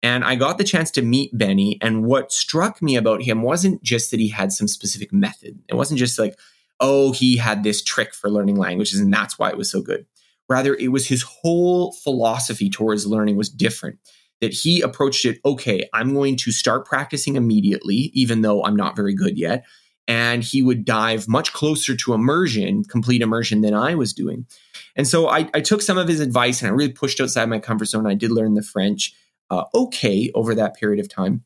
[0.00, 1.76] And I got the chance to meet Benny.
[1.82, 5.58] And what struck me about him wasn't just that he had some specific method.
[5.68, 6.38] It wasn't just like,
[6.78, 10.06] oh, he had this trick for learning languages and that's why it was so good.
[10.48, 13.98] Rather, it was his whole philosophy towards learning was different.
[14.40, 18.96] That he approached it, okay, I'm going to start practicing immediately, even though I'm not
[18.96, 19.66] very good yet.
[20.08, 24.46] And he would dive much closer to immersion, complete immersion, than I was doing.
[24.96, 27.58] And so I, I took some of his advice and I really pushed outside my
[27.58, 28.06] comfort zone.
[28.06, 29.14] I did learn the French
[29.50, 31.44] uh, okay over that period of time.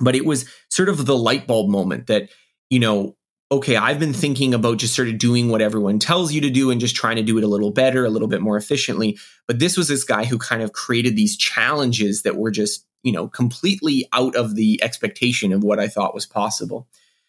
[0.00, 2.30] But it was sort of the light bulb moment that,
[2.70, 3.16] you know,
[3.52, 6.70] okay, I've been thinking about just sort of doing what everyone tells you to do
[6.70, 9.18] and just trying to do it a little better, a little bit more efficiently.
[9.46, 13.12] But this was this guy who kind of created these challenges that were just, you
[13.12, 16.88] know, completely out of the expectation of what I thought was possible.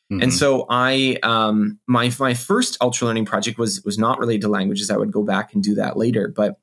[0.10, 0.24] Mm-hmm.
[0.24, 4.48] And so I, um, my my first ultra learning project was was not related to
[4.48, 4.90] languages.
[4.90, 6.32] I would go back and do that later.
[6.34, 6.58] But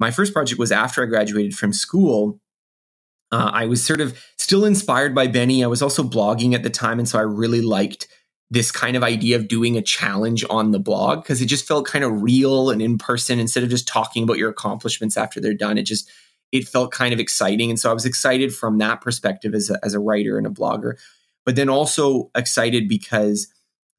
[0.00, 2.40] my first project was after I graduated from school,
[3.30, 5.62] uh, I was sort of still inspired by Benny.
[5.62, 6.98] I was also blogging at the time.
[6.98, 8.08] And so I really liked
[8.52, 11.86] this kind of idea of doing a challenge on the blog because it just felt
[11.86, 15.54] kind of real and in person instead of just talking about your accomplishments after they're
[15.54, 15.78] done.
[15.78, 16.10] It just,
[16.52, 17.70] it felt kind of exciting.
[17.70, 20.50] And so I was excited from that perspective as a, as a writer and a
[20.50, 20.98] blogger,
[21.46, 23.48] but then also excited because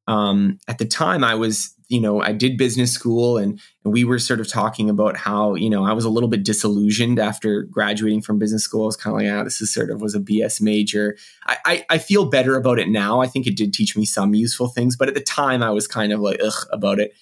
[0.08, 4.04] um, at the time I was you know, I did business school and, and we
[4.04, 7.62] were sort of talking about how, you know, I was a little bit disillusioned after
[7.62, 8.84] graduating from business school.
[8.84, 11.16] I was kind of like, ah, this is sort of was a BS major.
[11.46, 13.22] I, I, I feel better about it now.
[13.22, 15.88] I think it did teach me some useful things, but at the time I was
[15.88, 17.14] kind of like, ugh, about it.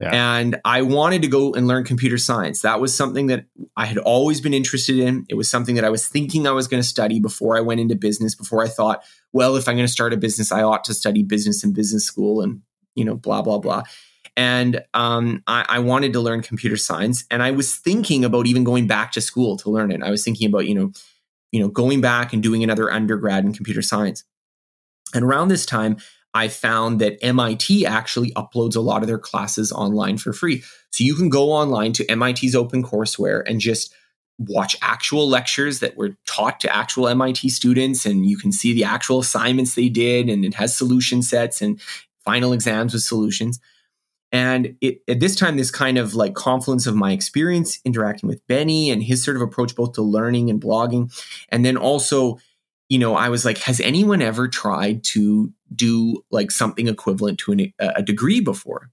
[0.00, 0.38] Yeah.
[0.38, 2.62] And I wanted to go and learn computer science.
[2.62, 5.24] That was something that I had always been interested in.
[5.28, 7.80] It was something that I was thinking I was going to study before I went
[7.80, 9.02] into business, before I thought,
[9.36, 12.06] well, if I'm going to start a business, I ought to study business in business
[12.06, 12.62] school and,
[12.94, 13.82] you know, blah, blah, blah.
[14.34, 18.64] And um, I, I, wanted to learn computer science and i was thinking about even
[18.64, 20.02] going back to school to learn it.
[20.02, 20.92] I was thinking about you know
[21.52, 24.24] you know going back and doing another undergrad in computer science.
[25.14, 25.96] And around this time
[26.34, 30.62] i found that mit actually uploads a lot of their classes online for free.
[30.90, 33.94] So you can go online to mit's open courseware and just
[34.38, 38.84] watch actual lectures that were taught to actual MIT students and you can see the
[38.84, 41.80] actual assignments they did and it has solution sets and
[42.24, 43.60] final exams with solutions
[44.32, 48.46] And it, at this time, this kind of like confluence of my experience interacting with
[48.48, 51.10] Benny and his sort of approach both to learning and blogging,
[51.50, 52.38] and then also,
[52.88, 57.52] you know, I was like, has anyone ever tried to do like something equivalent to
[57.52, 58.90] an, a degree before?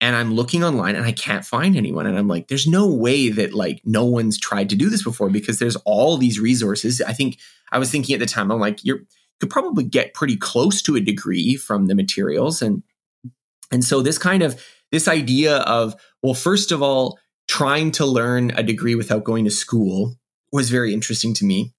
[0.00, 2.06] And I'm looking online and I can't find anyone.
[2.06, 5.28] And I'm like, there's no way that like no one's tried to do this before
[5.28, 7.02] because there's all these resources.
[7.02, 7.38] I think
[7.70, 9.00] I was thinking at the time, I'm like, you're
[9.40, 12.62] could probably get pretty close to a degree from the materials.
[12.62, 12.82] And
[13.72, 18.50] and so this kind of this idea of, well, first of all, trying to learn
[18.52, 20.14] a degree without going to school
[20.52, 21.72] was very interesting to me.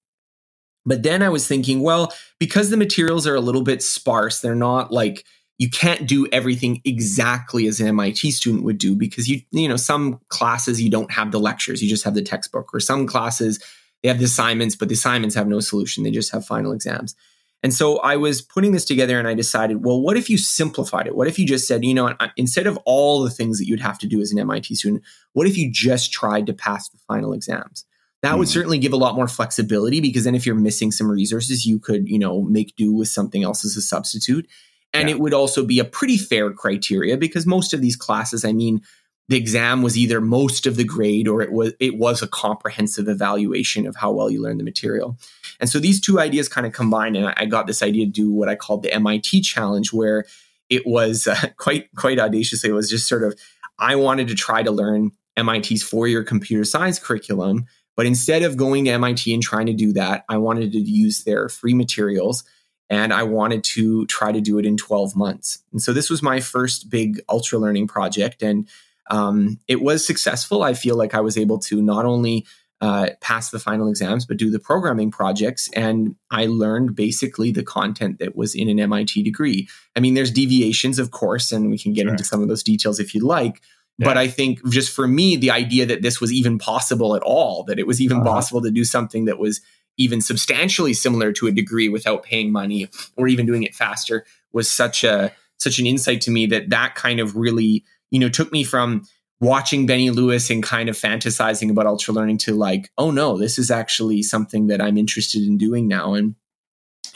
[0.84, 4.54] But then I was thinking, well, because the materials are a little bit sparse, they're
[4.54, 5.24] not like
[5.62, 9.76] you can't do everything exactly as an MIT student would do because you you know
[9.76, 13.62] some classes you don't have the lectures, you just have the textbook or some classes
[14.02, 17.14] they have the assignments but the assignments have no solution, they just have final exams.
[17.62, 21.06] And so I was putting this together and I decided, well, what if you simplified
[21.06, 21.14] it?
[21.14, 24.00] What if you just said, you know, instead of all the things that you'd have
[24.00, 27.32] to do as an MIT student, what if you just tried to pass the final
[27.32, 27.84] exams?
[28.22, 28.52] That would hmm.
[28.52, 32.08] certainly give a lot more flexibility because then if you're missing some resources, you could,
[32.08, 34.48] you know, make do with something else as a substitute.
[34.94, 35.14] And yeah.
[35.14, 38.82] it would also be a pretty fair criteria because most of these classes, I mean,
[39.28, 43.08] the exam was either most of the grade or it was it was a comprehensive
[43.08, 45.16] evaluation of how well you learned the material.
[45.60, 48.32] And so these two ideas kind of combined, and I got this idea to do
[48.32, 50.26] what I called the MIT challenge, where
[50.68, 52.70] it was uh, quite quite audaciously.
[52.70, 53.38] It was just sort of
[53.78, 58.56] I wanted to try to learn MIT's four year computer science curriculum, but instead of
[58.56, 62.44] going to MIT and trying to do that, I wanted to use their free materials
[62.92, 65.60] and I wanted to try to do it in 12 months.
[65.72, 68.42] And so this was my first big ultra learning project.
[68.42, 68.68] And
[69.10, 70.62] um, it was successful.
[70.62, 72.44] I feel like I was able to not only
[72.82, 75.70] uh, pass the final exams, but do the programming projects.
[75.74, 79.68] And I learned basically the content that was in an MIT degree.
[79.96, 82.10] I mean, there's deviations, of course, and we can get sure.
[82.10, 83.62] into some of those details if you'd like.
[83.96, 84.06] Yeah.
[84.06, 87.64] But I think just for me, the idea that this was even possible at all,
[87.64, 88.28] that it was even uh-huh.
[88.28, 89.62] possible to do something that was
[89.98, 94.70] even substantially similar to a degree without paying money or even doing it faster was
[94.70, 98.52] such a such an insight to me that that kind of really you know, took
[98.52, 99.04] me from
[99.40, 103.58] watching Benny Lewis and kind of fantasizing about ultra learning to like, oh no, this
[103.58, 106.14] is actually something that I'm interested in doing now.
[106.14, 106.36] And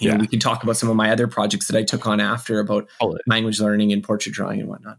[0.01, 0.17] you yeah.
[0.17, 2.59] know, we can talk about some of my other projects that I took on after
[2.59, 2.89] about
[3.27, 4.99] language learning and portrait drawing and whatnot.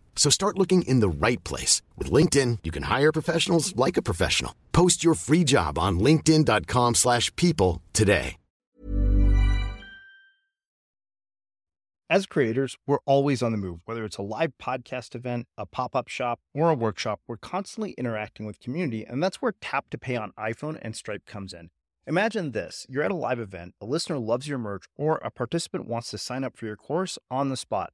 [0.15, 1.81] So start looking in the right place.
[1.97, 4.53] With LinkedIn, you can hire professionals like a professional.
[4.71, 8.37] Post your free job on linkedin.com slash people today.
[12.09, 13.79] As creators, we're always on the move.
[13.85, 18.45] Whether it's a live podcast event, a pop-up shop, or a workshop, we're constantly interacting
[18.45, 21.69] with community, and that's where Tap to Pay on iPhone and Stripe comes in.
[22.05, 25.87] Imagine this you're at a live event, a listener loves your merch, or a participant
[25.87, 27.93] wants to sign up for your course on the spot.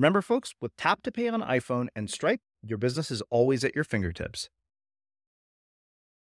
[0.00, 3.74] Remember, folks, with Tap to Pay on iPhone and Stripe, your business is always at
[3.74, 4.48] your fingertips.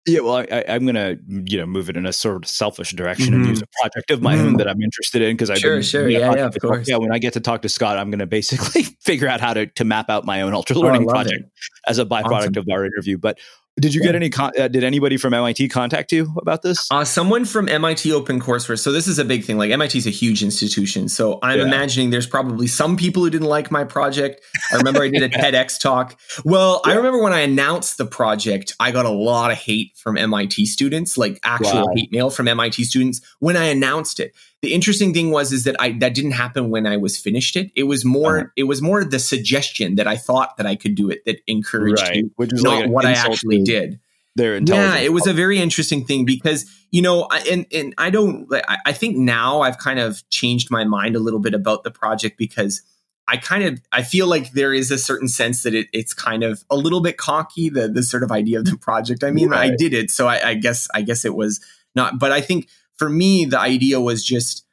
[0.07, 2.93] Yeah, well, I, am going to you know move it in a sort of selfish
[2.93, 3.41] direction mm-hmm.
[3.41, 4.47] and use a project of my mm-hmm.
[4.47, 6.89] own that I'm interested in because I sure, sure, yeah, yeah, of course.
[6.89, 9.53] Yeah, when I get to talk to Scott, I'm going to basically figure out how
[9.53, 11.51] to to map out my own ultra learning oh, project it.
[11.86, 12.57] as a byproduct awesome.
[12.57, 13.19] of our interview.
[13.19, 13.38] But
[13.80, 14.07] did you yeah.
[14.07, 14.30] get any?
[14.30, 16.88] Con- uh, did anybody from MIT contact you about this?
[16.89, 18.80] Uh, someone from MIT Open Courseware.
[18.80, 19.57] So this is a big thing.
[19.57, 21.07] Like MIT is a huge institution.
[21.07, 21.65] So I'm yeah.
[21.65, 24.41] imagining there's probably some people who didn't like my project.
[24.71, 26.19] I remember I did a TEDx talk.
[26.43, 26.93] Well, yeah.
[26.93, 30.65] I remember when I announced the project, I got a lot of hate from MIT
[30.65, 31.93] students, like actual wow.
[31.95, 35.76] hate mail from MIT students when I announced it the interesting thing was is that
[35.80, 37.72] I that didn't happen when I was finished it.
[37.76, 38.47] It was more uh-huh.
[38.55, 42.01] it was more the suggestion that I thought that I could do it that encouraged
[42.01, 42.24] right.
[42.24, 43.99] me, which is not like what I actually did.
[44.36, 48.47] Their yeah, it was a very interesting thing because you know, and and I don't.
[48.86, 52.38] I think now I've kind of changed my mind a little bit about the project
[52.38, 52.82] because
[53.28, 56.43] I kind of I feel like there is a certain sense that it, it's kind
[56.43, 59.24] of a little bit cocky the the sort of idea of the project.
[59.24, 59.72] I mean, right.
[59.72, 61.60] I did it, so I, I guess I guess it was
[61.95, 62.20] not.
[62.20, 64.66] But I think for me, the idea was just,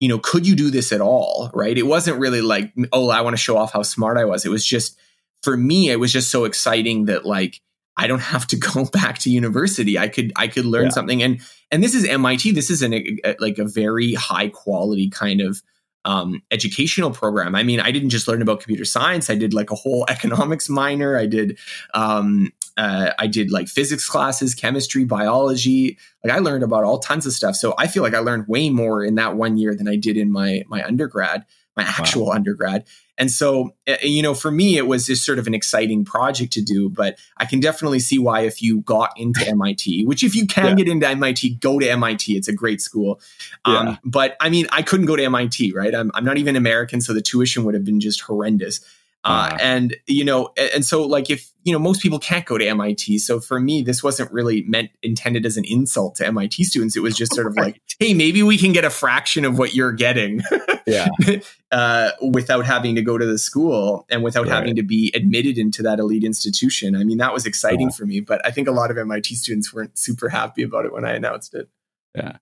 [0.00, 1.50] you know, could you do this at all?
[1.54, 1.76] Right.
[1.76, 4.44] It wasn't really like, oh, I want to show off how smart I was.
[4.44, 4.98] It was just,
[5.42, 7.60] for me, it was just so exciting that like,
[7.96, 9.98] I don't have to go back to university.
[9.98, 10.90] I could, I could learn yeah.
[10.90, 11.22] something.
[11.22, 12.52] And, and this is MIT.
[12.52, 15.62] This is an, a, like a very high quality kind of,
[16.04, 17.54] um, educational program.
[17.54, 19.28] I mean, I didn't just learn about computer science.
[19.28, 21.18] I did like a whole economics minor.
[21.18, 21.58] I did
[21.92, 25.98] um, uh, I did like physics classes, chemistry, biology.
[26.24, 27.56] Like I learned about all tons of stuff.
[27.56, 30.16] So I feel like I learned way more in that one year than I did
[30.16, 31.44] in my my undergrad,
[31.76, 32.34] my actual wow.
[32.34, 32.84] undergrad.
[33.18, 36.52] And so, uh, you know, for me, it was just sort of an exciting project
[36.52, 36.88] to do.
[36.88, 40.66] But I can definitely see why, if you got into MIT, which if you can
[40.66, 40.74] yeah.
[40.76, 42.36] get into MIT, go to MIT.
[42.36, 43.20] It's a great school.
[43.64, 43.96] Um, yeah.
[44.04, 45.92] But I mean, I couldn't go to MIT, right?
[45.96, 48.80] I'm, I'm not even American, so the tuition would have been just horrendous.
[49.24, 52.66] Uh, and you know, and so like if you know most people can't go to
[52.66, 56.96] MIT, so for me this wasn't really meant intended as an insult to MIT students.
[56.96, 59.74] It was just sort of like, hey, maybe we can get a fraction of what
[59.74, 60.40] you're getting,
[60.86, 61.08] yeah,
[61.70, 64.54] uh, without having to go to the school and without right.
[64.54, 66.96] having to be admitted into that elite institution.
[66.96, 69.74] I mean, that was exciting for me, but I think a lot of MIT students
[69.74, 71.68] weren't super happy about it when I announced it.
[72.14, 72.38] Yeah.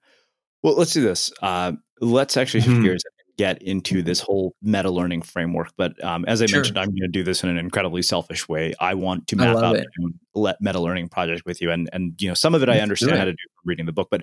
[0.62, 1.32] Well, let's do this.
[1.42, 2.84] Uh, let's actually shift mm-hmm.
[2.84, 3.02] gears
[3.36, 5.72] get into this whole meta learning framework.
[5.76, 6.58] But um, as I sure.
[6.58, 8.74] mentioned, I'm going to do this in an incredibly selfish way.
[8.80, 9.78] I want to map out
[10.34, 13.16] let meta learning project with you, and and you know some of it I understand
[13.16, 14.22] how to do from reading the book, but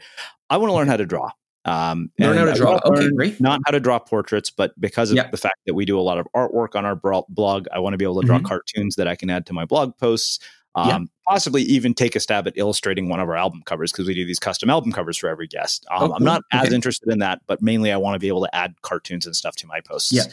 [0.49, 1.30] I want to learn how to draw.
[1.66, 2.80] Um, learn how to draw.
[2.86, 3.39] Okay, great.
[3.39, 6.18] Not how to draw portraits, but because of the fact that we do a lot
[6.18, 8.47] of artwork on our blog, I want to be able to draw mm-hmm.
[8.47, 10.39] cartoons that I can add to my blog posts
[10.76, 10.99] um, yeah.
[11.28, 14.26] possibly even take a stab at illustrating one of our album covers because we do
[14.26, 15.86] these custom album covers for every guest.
[15.91, 16.65] Um, oh, I'm not okay.
[16.65, 19.36] as interested in that, but mainly I want to be able to add cartoons and
[19.36, 20.11] stuff to my posts.
[20.11, 20.24] Yeah.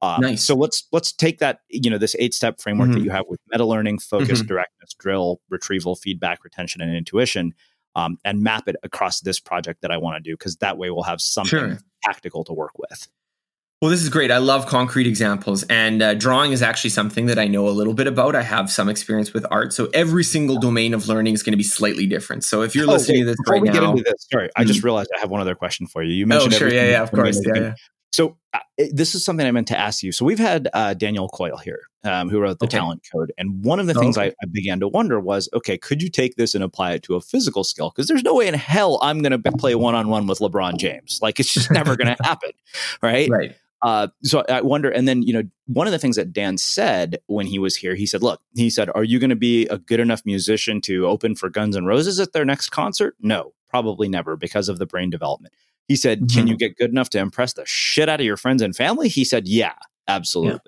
[0.00, 0.44] Um, nice.
[0.44, 2.98] So let's let's take that you know this eight step framework mm-hmm.
[2.98, 4.46] that you have with meta learning, focus, mm-hmm.
[4.46, 7.52] directness, drill, retrieval, feedback, retention, and intuition,
[7.96, 10.90] um, and map it across this project that I want to do because that way
[10.90, 11.78] we'll have something sure.
[12.04, 13.08] tactical to work with.
[13.80, 14.32] Well, this is great.
[14.32, 17.94] I love concrete examples, and uh, drawing is actually something that I know a little
[17.94, 18.34] bit about.
[18.34, 21.56] I have some experience with art, so every single domain of learning is going to
[21.56, 22.42] be slightly different.
[22.42, 24.50] So if you're oh, listening wait, to this right we now, get into this, sorry.
[24.56, 24.86] I just mm-hmm.
[24.86, 26.12] realized I have one other question for you.
[26.12, 27.74] You mentioned, oh, sure, yeah, yeah, of course, yeah, yeah.
[28.10, 28.58] So uh,
[28.90, 30.10] this is something I meant to ask you.
[30.10, 32.78] So we've had uh, Daniel Coyle here, um, who wrote the okay.
[32.78, 34.30] Talent Code, and one of the things okay.
[34.30, 37.14] I, I, began to wonder was, okay, could you take this and apply it to
[37.14, 37.92] a physical skill?
[37.94, 40.78] Because there's no way in hell I'm going to play one on one with LeBron
[40.78, 41.20] James.
[41.22, 42.50] Like it's just never going to happen,
[43.02, 43.28] right?
[43.30, 43.54] Right.
[43.82, 47.18] Uh, so I wonder, and then you know, one of the things that Dan said
[47.26, 49.78] when he was here, he said, "Look, he said, are you going to be a
[49.78, 53.14] good enough musician to open for Guns N' Roses at their next concert?
[53.20, 55.54] No, probably never, because of the brain development."
[55.86, 56.38] He said, mm-hmm.
[56.38, 59.08] "Can you get good enough to impress the shit out of your friends and family?"
[59.08, 59.74] He said, "Yeah,
[60.08, 60.60] absolutely."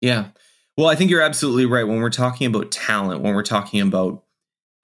[0.00, 0.14] Yeah.
[0.14, 0.28] yeah.
[0.76, 1.86] Well, I think you're absolutely right.
[1.86, 4.24] When we're talking about talent, when we're talking about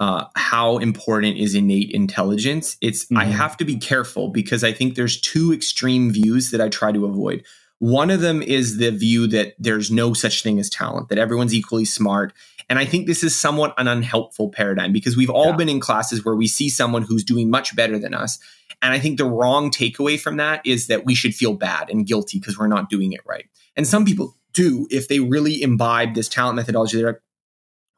[0.01, 3.19] uh, how important is innate intelligence, it's mm-hmm.
[3.19, 6.93] I have to be careful because I think there's two extreme views that I try
[6.93, 7.45] to avoid.
[7.81, 11.55] One of them is the view that there's no such thing as talent, that everyone's
[11.55, 12.33] equally smart.
[12.69, 15.57] And I think this is somewhat an unhelpful paradigm because we've all yeah.
[15.57, 18.39] been in classes where we see someone who's doing much better than us.
[18.83, 22.07] And I think the wrong takeaway from that is that we should feel bad and
[22.07, 23.47] guilty because we're not doing it right.
[23.77, 26.99] And some people do if they really imbibe this talent methodology.
[26.99, 27.23] They're like,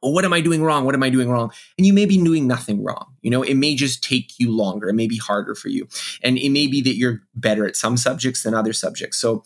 [0.09, 0.83] what am I doing wrong?
[0.83, 1.51] What am I doing wrong?
[1.77, 3.13] And you may be doing nothing wrong.
[3.21, 4.89] You know, it may just take you longer.
[4.89, 5.87] It may be harder for you.
[6.23, 9.17] And it may be that you're better at some subjects than other subjects.
[9.17, 9.43] So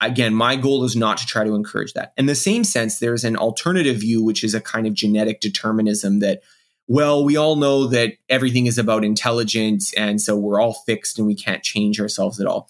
[0.00, 2.12] again, my goal is not to try to encourage that.
[2.16, 6.20] In the same sense, there's an alternative view, which is a kind of genetic determinism
[6.20, 6.42] that,
[6.86, 9.92] well, we all know that everything is about intelligence.
[9.94, 12.68] And so we're all fixed and we can't change ourselves at all.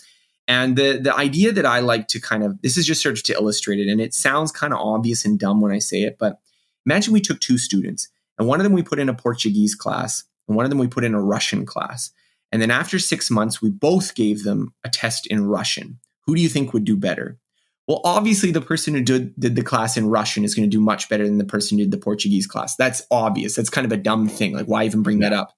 [0.48, 3.24] And the the idea that I like to kind of this is just sort of
[3.24, 6.18] to illustrate it, and it sounds kind of obvious and dumb when I say it,
[6.18, 6.38] but
[6.86, 8.08] imagine we took two students,
[8.38, 10.88] and one of them we put in a Portuguese class, and one of them we
[10.88, 12.10] put in a Russian class.
[12.52, 15.98] And then after six months, we both gave them a test in Russian.
[16.26, 17.38] Who do you think would do better?
[17.88, 20.80] Well, obviously, the person who did, did the class in Russian is going to do
[20.80, 22.74] much better than the person who did the Portuguese class.
[22.76, 23.54] That's obvious.
[23.54, 24.52] That's kind of a dumb thing.
[24.52, 25.52] Like, why even bring that up?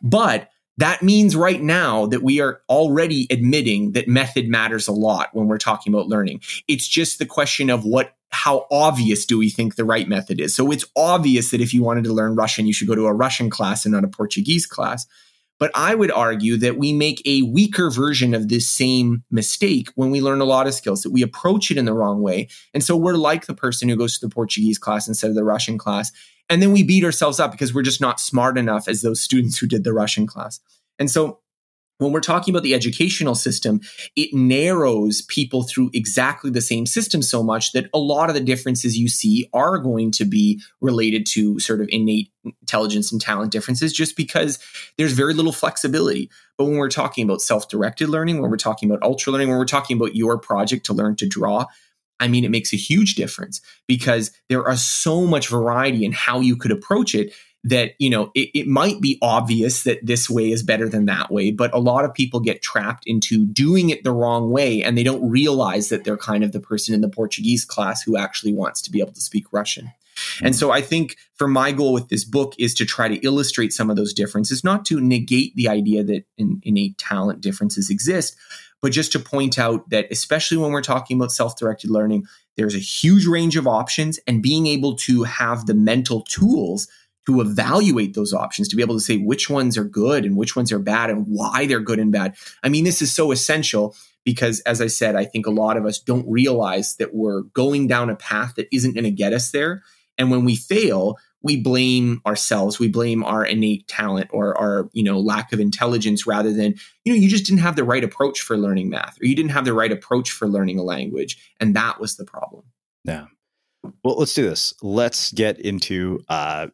[0.00, 5.28] But that means right now that we are already admitting that method matters a lot
[5.32, 6.40] when we're talking about learning.
[6.66, 10.54] It's just the question of what how obvious do we think the right method is?
[10.54, 13.12] So it's obvious that if you wanted to learn Russian, you should go to a
[13.12, 15.06] Russian class and not a Portuguese class.
[15.58, 20.10] But I would argue that we make a weaker version of this same mistake when
[20.10, 22.48] we learn a lot of skills, that we approach it in the wrong way.
[22.74, 25.44] And so we're like the person who goes to the Portuguese class instead of the
[25.44, 26.10] Russian class.
[26.48, 29.58] And then we beat ourselves up because we're just not smart enough as those students
[29.58, 30.60] who did the Russian class.
[30.98, 31.40] And so
[32.02, 33.80] when we're talking about the educational system,
[34.16, 38.40] it narrows people through exactly the same system so much that a lot of the
[38.40, 42.30] differences you see are going to be related to sort of innate
[42.60, 44.58] intelligence and talent differences just because
[44.98, 46.28] there's very little flexibility.
[46.58, 49.58] But when we're talking about self directed learning, when we're talking about ultra learning, when
[49.58, 51.66] we're talking about your project to learn to draw,
[52.20, 56.40] I mean, it makes a huge difference because there are so much variety in how
[56.40, 57.32] you could approach it
[57.64, 61.30] that, you know, it, it, might be obvious that this way is better than that
[61.30, 64.98] way, but a lot of people get trapped into doing it the wrong way and
[64.98, 68.52] they don't realize that they're kind of the person in the Portuguese class who actually
[68.52, 69.92] wants to be able to speak Russian.
[70.42, 73.72] And so I think for my goal with this book is to try to illustrate
[73.72, 78.36] some of those differences, not to negate the idea that in, innate talent differences exist,
[78.80, 82.74] but just to point out that, especially when we're talking about self directed learning, there's
[82.74, 86.88] a huge range of options, and being able to have the mental tools
[87.26, 90.56] to evaluate those options, to be able to say which ones are good and which
[90.56, 92.34] ones are bad and why they're good and bad.
[92.64, 93.94] I mean, this is so essential
[94.24, 97.86] because, as I said, I think a lot of us don't realize that we're going
[97.86, 99.84] down a path that isn't going to get us there.
[100.18, 102.78] And when we fail, we blame ourselves.
[102.78, 107.12] We blame our innate talent or our you know lack of intelligence rather than you
[107.12, 109.64] know you just didn't have the right approach for learning math or you didn't have
[109.64, 111.52] the right approach for learning a language.
[111.60, 112.64] And that was the problem.
[113.04, 113.26] Yeah.
[114.04, 114.74] Well let's do this.
[114.82, 116.68] Let's get into uh,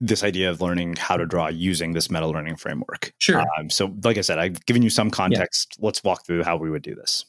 [0.00, 3.12] this idea of learning how to draw using this meta learning framework.
[3.18, 3.44] Sure.
[3.58, 5.76] Um, so like i said i've given you some context.
[5.78, 5.86] Yeah.
[5.86, 7.24] let's walk through how we would do this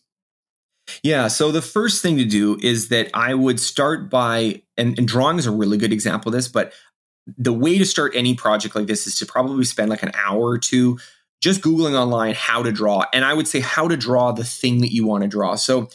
[1.01, 1.27] yeah.
[1.27, 5.37] So the first thing to do is that I would start by, and, and, drawing
[5.37, 6.73] is a really good example of this, but
[7.37, 10.41] the way to start any project like this is to probably spend like an hour
[10.41, 10.99] or two
[11.41, 13.05] just Googling online how to draw.
[13.13, 15.55] And I would say how to draw the thing that you want to draw.
[15.55, 15.89] So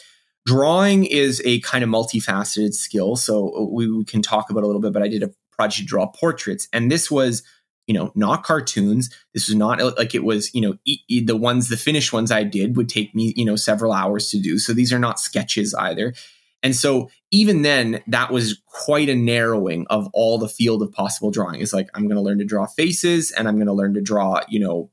[0.45, 3.15] drawing is a kind of multifaceted skill.
[3.15, 5.85] So we, we can talk about a little bit, but I did a project to
[5.85, 6.67] draw portraits.
[6.71, 7.43] And this was
[7.89, 9.09] you know, not cartoons.
[9.33, 12.13] This was not uh, like it was, you know, e- e- the ones, the finished
[12.13, 14.59] ones I did would take me, you know, several hours to do.
[14.59, 16.13] So these are not sketches either.
[16.61, 21.31] And so even then, that was quite a narrowing of all the field of possible
[21.31, 21.61] drawing.
[21.61, 24.01] It's like, I'm going to learn to draw faces and I'm going to learn to
[24.01, 24.91] draw, you know,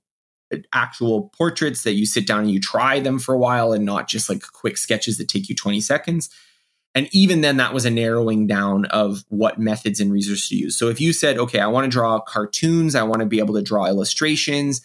[0.72, 4.08] actual portraits that you sit down and you try them for a while and not
[4.08, 6.30] just like quick sketches that take you 20 seconds.
[6.96, 10.78] And even then, that was a narrowing down of what methods and resources to use.
[10.78, 13.52] So if you said, okay, I want to draw cartoons, I want to be able
[13.54, 14.80] to draw illustrations,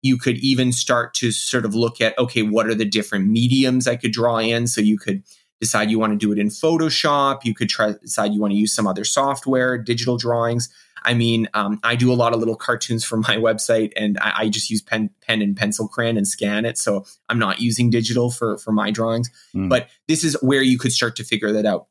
[0.00, 3.88] you could even start to sort of look at, okay, what are the different mediums
[3.88, 4.68] I could draw in?
[4.68, 5.24] So you could
[5.60, 7.44] decide you want to do it in Photoshop.
[7.44, 10.68] You could try decide you want to use some other software, digital drawings.
[11.02, 14.32] I mean, um, I do a lot of little cartoons for my website, and I,
[14.38, 16.78] I, just use pen, pen and pencil crayon and scan it.
[16.78, 19.30] So I'm not using digital for for my drawings.
[19.54, 19.68] Mm.
[19.68, 21.86] But this is where you could start to figure that out.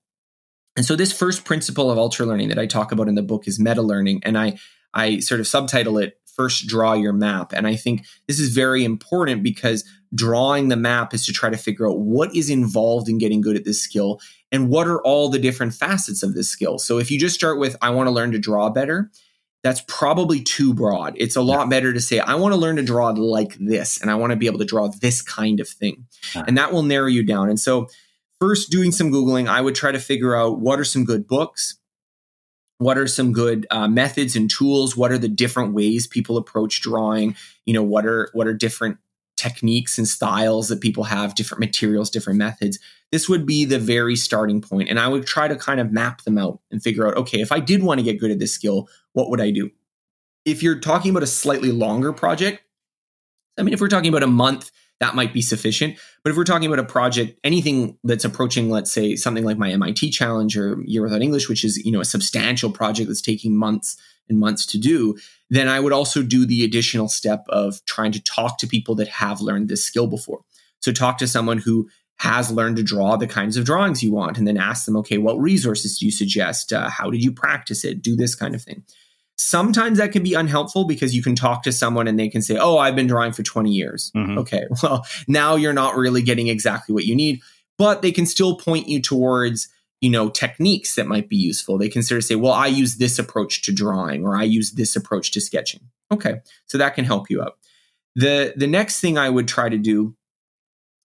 [0.75, 3.47] And so this first principle of ultra learning that I talk about in the book
[3.47, 4.57] is meta learning, and I
[4.93, 7.53] I sort of subtitle it first draw your map.
[7.53, 9.83] And I think this is very important because
[10.13, 13.55] drawing the map is to try to figure out what is involved in getting good
[13.55, 14.19] at this skill
[14.51, 16.79] and what are all the different facets of this skill.
[16.79, 19.11] So if you just start with, I want to learn to draw better,
[19.63, 21.15] that's probably too broad.
[21.17, 24.11] It's a lot better to say, I want to learn to draw like this and
[24.11, 26.05] I want to be able to draw this kind of thing.
[26.47, 27.49] And that will narrow you down.
[27.49, 27.87] And so,
[28.39, 31.79] first, doing some Googling, I would try to figure out what are some good books
[32.77, 34.97] what are some good uh, methods and tools?
[34.97, 37.35] What are the different ways people approach drawing?
[37.65, 38.97] You know what are what are different
[39.37, 42.79] techniques and styles that people have different materials different methods?
[43.11, 46.23] This would be the very starting point and i would try to kind of map
[46.23, 48.53] them out and figure out okay if i did want to get good at this
[48.53, 49.71] skill what would i do?
[50.43, 52.63] If you're talking about a slightly longer project
[53.57, 55.97] i mean if we're talking about a month that might be sufficient.
[56.23, 59.71] But if we're talking about a project, anything that's approaching, let's say, something like my
[59.71, 63.55] MIT challenge or Year Without English, which is you know a substantial project that's taking
[63.55, 63.97] months
[64.29, 65.17] and months to do,
[65.49, 69.07] then I would also do the additional step of trying to talk to people that
[69.07, 70.41] have learned this skill before.
[70.79, 74.37] So talk to someone who has learned to draw the kinds of drawings you want,
[74.37, 76.71] and then ask them, okay, what resources do you suggest?
[76.71, 78.01] Uh, how did you practice it?
[78.01, 78.83] Do this kind of thing.
[79.37, 82.57] Sometimes that can be unhelpful because you can talk to someone and they can say,
[82.57, 84.11] Oh, I've been drawing for 20 years.
[84.15, 84.37] Mm-hmm.
[84.39, 87.41] Okay, well, now you're not really getting exactly what you need,
[87.77, 89.67] but they can still point you towards,
[89.99, 91.77] you know, techniques that might be useful.
[91.77, 94.71] They can sort of say, Well, I use this approach to drawing or I use
[94.71, 95.81] this approach to sketching.
[96.11, 97.57] Okay, so that can help you out.
[98.15, 100.15] The, the next thing I would try to do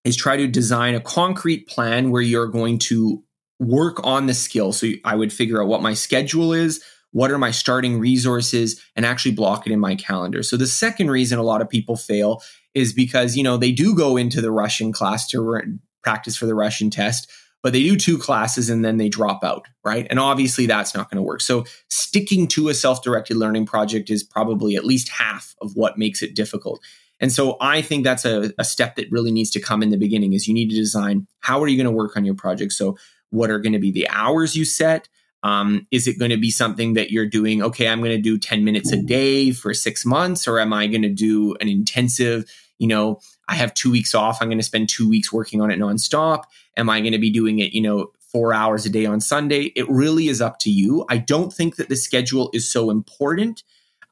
[0.04, 3.22] is try to design a concrete plan where you're going to
[3.58, 4.72] work on the skill.
[4.72, 6.82] So I would figure out what my schedule is,
[7.12, 10.42] what are my starting resources and actually block it in my calendar.
[10.42, 12.42] So the second reason a lot of people fail
[12.74, 15.60] is because, you know, they do go into the Russian class to
[16.02, 17.30] practice for the Russian test,
[17.62, 20.06] but they do two classes and then they drop out, right?
[20.08, 21.40] And obviously that's not going to work.
[21.40, 26.22] So sticking to a self-directed learning project is probably at least half of what makes
[26.22, 26.80] it difficult.
[27.18, 29.98] And so I think that's a, a step that really needs to come in the
[29.98, 32.72] beginning is you need to design how are you going to work on your project?
[32.72, 32.96] So
[33.28, 35.08] what are going to be the hours you set?
[35.42, 37.62] Um, is it going to be something that you're doing?
[37.62, 40.86] Okay, I'm going to do 10 minutes a day for six months, or am I
[40.86, 42.44] going to do an intensive?
[42.78, 44.38] You know, I have two weeks off.
[44.40, 46.44] I'm going to spend two weeks working on it nonstop.
[46.76, 49.72] Am I going to be doing it, you know, four hours a day on Sunday?
[49.74, 51.04] It really is up to you.
[51.08, 53.62] I don't think that the schedule is so important.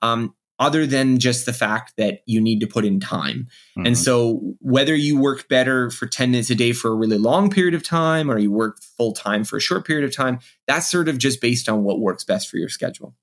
[0.03, 3.47] Um, other than just the fact that you need to put in time.
[3.77, 3.87] Mm-hmm.
[3.87, 7.51] And so, whether you work better for 10 minutes a day for a really long
[7.51, 10.91] period of time or you work full time for a short period of time, that's
[10.91, 13.15] sort of just based on what works best for your schedule.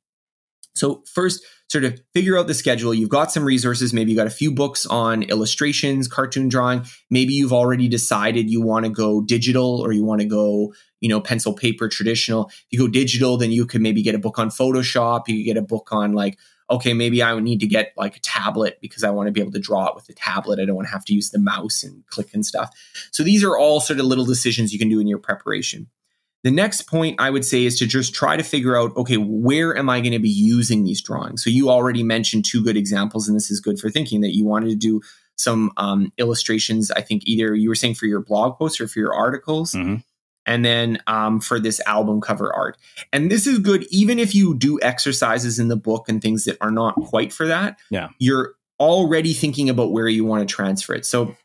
[0.75, 2.93] So, first, sort of figure out the schedule.
[2.93, 3.93] You've got some resources.
[3.93, 6.85] Maybe you got a few books on illustrations, cartoon drawing.
[7.09, 11.09] Maybe you've already decided you want to go digital or you want to go, you
[11.09, 12.47] know, pencil, paper, traditional.
[12.47, 15.27] If you go digital, then you could maybe get a book on Photoshop.
[15.27, 16.37] You could get a book on like
[16.69, 19.41] okay, maybe I would need to get like a tablet because I want to be
[19.41, 20.59] able to draw it with the tablet.
[20.59, 22.71] I don't want to have to use the mouse and click and stuff.
[23.11, 25.87] So these are all sort of little decisions you can do in your preparation.
[26.43, 29.75] The next point I would say is to just try to figure out, okay, where
[29.75, 31.43] am I going to be using these drawings?
[31.43, 34.45] So you already mentioned two good examples, and this is good for thinking that you
[34.45, 35.01] wanted to do
[35.37, 36.91] some um, illustrations.
[36.91, 39.73] I think either you were saying for your blog posts or for your articles.
[39.73, 39.95] Mm-hmm
[40.45, 42.77] and then um, for this album cover art.
[43.11, 46.57] And this is good even if you do exercises in the book and things that
[46.61, 47.77] are not quite for that.
[47.89, 48.09] Yeah.
[48.19, 51.05] You're already thinking about where you want to transfer it.
[51.05, 51.35] So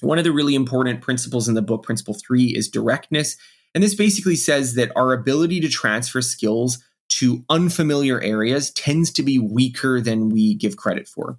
[0.00, 3.36] one of the really important principles in the book, principle three, is directness.
[3.74, 9.22] And this basically says that our ability to transfer skills to unfamiliar areas tends to
[9.22, 11.38] be weaker than we give credit for.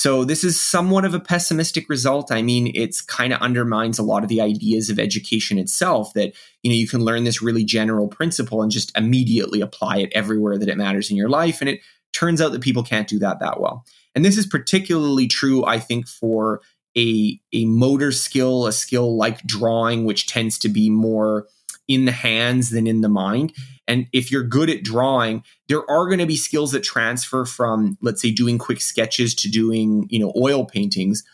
[0.00, 2.32] So this is somewhat of a pessimistic result.
[2.32, 6.32] I mean, it's kind of undermines a lot of the ideas of education itself that,
[6.62, 10.56] you know, you can learn this really general principle and just immediately apply it everywhere
[10.56, 11.60] that it matters in your life.
[11.60, 11.80] And it
[12.14, 13.84] turns out that people can't do that that well.
[14.14, 16.62] And this is particularly true, I think, for
[16.96, 21.46] a, a motor skill, a skill like drawing, which tends to be more
[21.90, 23.52] in the hands than in the mind.
[23.88, 27.98] And if you're good at drawing, there are going to be skills that transfer from,
[28.00, 31.24] let's say, doing quick sketches to doing, you know, oil paintings,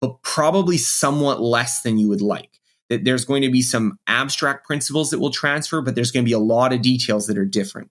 [0.00, 2.60] but probably somewhat less than you would like.
[2.90, 6.28] That there's going to be some abstract principles that will transfer, but there's going to
[6.28, 7.90] be a lot of details that are different.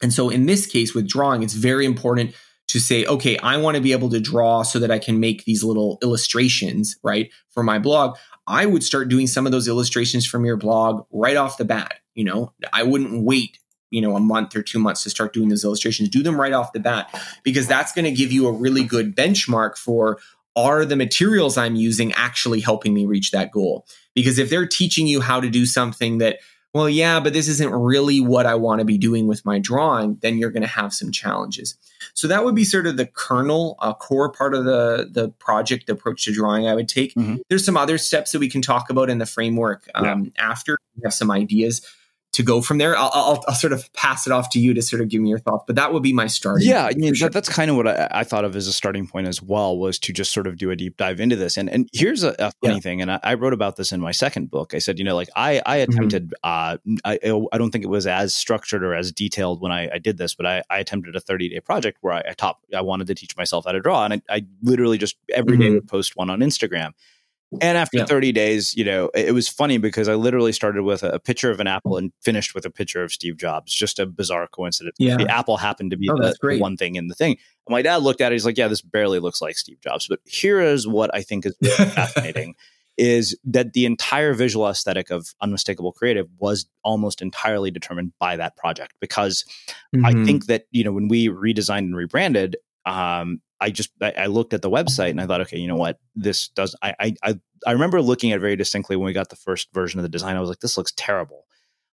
[0.00, 2.34] And so in this case with drawing, it's very important
[2.68, 5.44] to say, okay, I want to be able to draw so that I can make
[5.44, 8.16] these little illustrations, right, for my blog.
[8.46, 11.94] I would start doing some of those illustrations from your blog right off the bat.
[12.14, 13.58] You know, I wouldn't wait
[13.92, 16.52] you know a month or two months to start doing those illustrations do them right
[16.52, 17.14] off the bat
[17.44, 20.18] because that's going to give you a really good benchmark for
[20.56, 25.06] are the materials i'm using actually helping me reach that goal because if they're teaching
[25.06, 26.38] you how to do something that
[26.74, 30.16] well yeah but this isn't really what i want to be doing with my drawing
[30.22, 31.76] then you're going to have some challenges
[32.14, 35.86] so that would be sort of the kernel uh, core part of the the project
[35.86, 37.36] the approach to drawing i would take mm-hmm.
[37.48, 40.50] there's some other steps that we can talk about in the framework um, yeah.
[40.50, 41.86] after we have some ideas
[42.32, 42.96] to go from there.
[42.96, 45.28] I'll, I'll, I'll, sort of pass it off to you to sort of give me
[45.28, 46.66] your thoughts, but that would be my starting.
[46.66, 47.28] Yeah, I mean sure.
[47.28, 49.76] that, that's kind of what I, I, thought of as a starting point as well
[49.76, 51.56] was to just sort of do a deep dive into this.
[51.56, 52.80] And and here's a, a funny yeah.
[52.80, 54.72] thing, and I, I, wrote about this in my second book.
[54.74, 55.92] I said, you know, like I I mm-hmm.
[55.92, 56.94] attempted, mm-hmm.
[56.94, 57.18] uh, I
[57.52, 60.34] I don't think it was as structured or as detailed when I, I did this,
[60.34, 63.14] but I, I attempted a 30 day project where I, I taught I wanted to
[63.14, 65.62] teach myself how to draw, and I, I literally just every mm-hmm.
[65.62, 66.92] day would post one on Instagram.
[67.60, 68.06] And after yeah.
[68.06, 71.60] 30 days, you know, it was funny because I literally started with a, picture of
[71.60, 73.72] an apple and finished with a picture of Steve Jobs.
[73.72, 74.96] Just a bizarre coincidence.
[74.98, 75.16] Yeah.
[75.16, 77.32] The apple happened to be oh, the, the, one thing in the thing.
[77.66, 78.36] And my dad looked at it.
[78.36, 80.06] He's like, yeah, this barely looks like Steve Jobs.
[80.08, 82.54] But here is what I think is really fascinating
[82.98, 88.56] is that the entire visual aesthetic of Unmistakable Creative was almost entirely determined by that
[88.56, 88.94] project.
[89.00, 89.44] Because
[89.94, 90.04] mm-hmm.
[90.04, 94.26] I think that, you know, when we redesigned and rebranded, um, I just I, I,
[94.26, 96.74] looked at the website and I thought, okay, you know what, this does.
[96.82, 100.00] I I I remember looking at it very distinctly when we got the first version
[100.00, 100.36] of the design.
[100.36, 101.46] I was like, this looks terrible.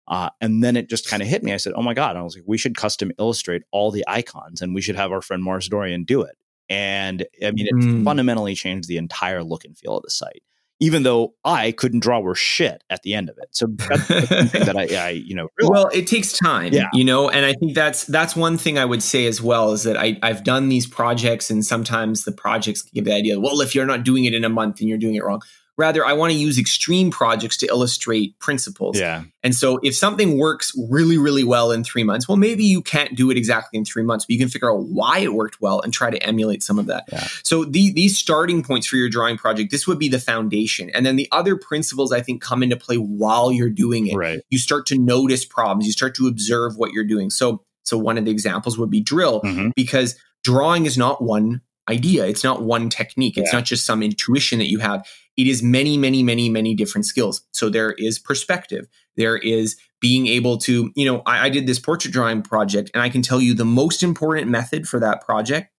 [0.07, 1.53] Uh, and then it just kind of hit me.
[1.53, 2.11] I said, oh my god!
[2.11, 5.11] And I was like, we should custom illustrate all the icons, and we should have
[5.11, 6.35] our friend Morris Dorian do it.
[6.67, 8.03] And I mean, it mm.
[8.03, 10.41] fundamentally changed the entire look and feel of the site
[10.79, 13.49] even though I couldn't draw worth shit at the end of it.
[13.51, 14.21] So that's the
[14.51, 15.73] thing that I, I, you know, realized.
[15.73, 16.87] well, it takes time, yeah.
[16.93, 19.83] you know, and I think that's that's one thing I would say as well is
[19.83, 23.75] that I I've done these projects and sometimes the projects give the idea, well, if
[23.75, 25.41] you're not doing it in a month, then you're doing it wrong.
[25.79, 28.99] Rather, I want to use extreme projects to illustrate principles.
[28.99, 29.23] Yeah.
[29.43, 33.15] And so if something works really, really well in three months, well, maybe you can't
[33.15, 35.79] do it exactly in three months, but you can figure out why it worked well
[35.79, 37.05] and try to emulate some of that.
[37.09, 37.25] Yeah.
[37.43, 40.89] So the, these starting points for your drawing project, this would be the foundation.
[40.89, 44.17] And then the other principles I think come into play while you're doing it.
[44.17, 44.41] Right.
[44.49, 45.85] You start to notice problems.
[45.85, 47.29] You start to observe what you're doing.
[47.29, 49.69] So so one of the examples would be drill mm-hmm.
[49.77, 52.25] because drawing is not one idea.
[52.25, 53.37] It's not one technique.
[53.37, 53.59] It's yeah.
[53.59, 55.07] not just some intuition that you have.
[55.39, 57.43] It is many, many, many, many different skills.
[57.51, 58.89] So there is perspective.
[59.15, 63.01] There is being able to, you know, I, I did this portrait drawing project, and
[63.01, 65.71] I can tell you the most important method for that project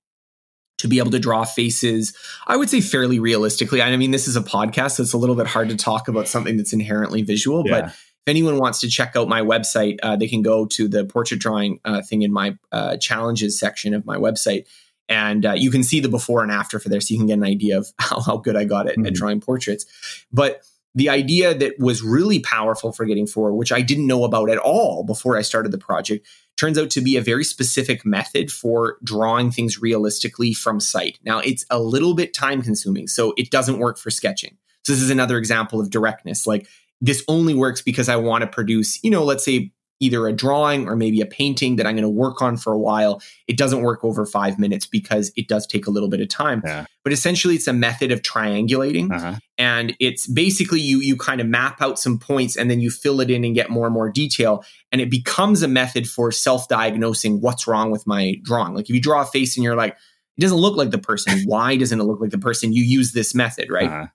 [0.79, 3.83] to be able to draw faces, I would say fairly realistically.
[3.83, 6.27] I mean, this is a podcast, so it's a little bit hard to talk about
[6.27, 7.83] something that's inherently visual, yeah.
[7.83, 11.05] but if anyone wants to check out my website, uh, they can go to the
[11.05, 14.67] portrait drawing uh, thing in my uh, challenges section of my website
[15.11, 17.35] and uh, you can see the before and after for there so you can get
[17.35, 19.07] an idea of how, how good i got at, mm-hmm.
[19.07, 19.85] at drawing portraits.
[20.33, 20.63] But
[20.95, 24.59] the idea that was really powerful for getting forward which i didn't know about at
[24.59, 28.99] all before i started the project turns out to be a very specific method for
[29.03, 31.19] drawing things realistically from sight.
[31.25, 34.59] Now it's a little bit time consuming so it doesn't work for sketching.
[34.85, 36.67] So this is another example of directness like
[37.01, 40.89] this only works because i want to produce you know let's say either a drawing
[40.89, 43.23] or maybe a painting that I'm going to work on for a while.
[43.47, 46.63] It doesn't work over five minutes because it does take a little bit of time.
[46.65, 46.87] Yeah.
[47.05, 49.37] But essentially, it's a method of triangulating, uh-huh.
[49.57, 53.21] and it's basically you you kind of map out some points and then you fill
[53.21, 56.69] it in and get more and more detail, and it becomes a method for self
[56.69, 58.75] diagnosing what's wrong with my drawing.
[58.75, 59.97] Like if you draw a face and you're like,
[60.37, 61.43] it doesn't look like the person.
[61.47, 62.73] Why doesn't it look like the person?
[62.73, 63.89] You use this method, right?
[63.89, 64.07] Uh-huh.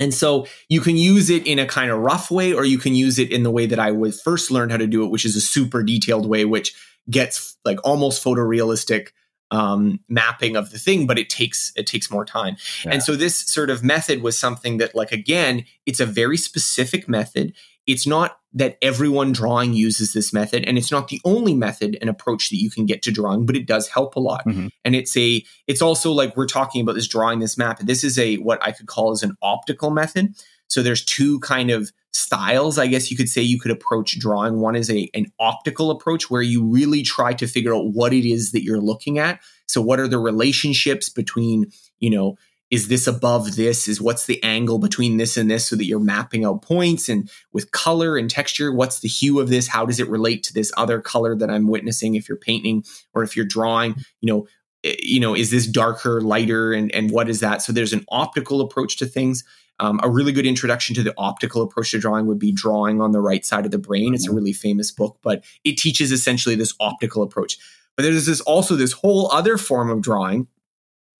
[0.00, 2.94] And so you can use it in a kind of rough way, or you can
[2.94, 5.24] use it in the way that I would first learned how to do it, which
[5.24, 6.74] is a super detailed way, which
[7.08, 9.08] gets like almost photorealistic
[9.50, 12.56] um, mapping of the thing, but it takes it takes more time.
[12.84, 12.92] Yeah.
[12.92, 17.08] And so this sort of method was something that, like again, it's a very specific
[17.08, 17.52] method.
[17.90, 22.10] It's not that everyone drawing uses this method and it's not the only method and
[22.10, 24.44] approach that you can get to drawing but it does help a lot.
[24.46, 24.68] Mm-hmm.
[24.84, 27.78] and it's a it's also like we're talking about this drawing this map.
[27.80, 30.34] This is a what i could call as an optical method.
[30.68, 34.58] So there's two kind of styles i guess you could say you could approach drawing.
[34.60, 38.28] One is a an optical approach where you really try to figure out what it
[38.28, 39.40] is that you're looking at.
[39.66, 41.70] So what are the relationships between
[42.00, 42.36] you know
[42.70, 43.88] is this above this?
[43.88, 47.28] Is what's the angle between this and this so that you're mapping out points and
[47.52, 48.72] with color and texture?
[48.72, 49.66] What's the hue of this?
[49.66, 53.22] How does it relate to this other color that i'm witnessing if you're painting or
[53.22, 53.96] if you're drawing?
[54.20, 54.46] You know
[54.84, 56.72] eh, you know is this darker lighter?
[56.72, 57.62] And and what is that?
[57.62, 59.44] So there's an optical approach to things.
[59.80, 63.12] Um, a really good introduction to the optical approach to drawing would be drawing on
[63.12, 64.14] the right side of the brain.
[64.14, 67.58] It's a really famous book but it teaches essentially this optical approach.
[67.96, 70.46] But there's this also this whole other form of drawing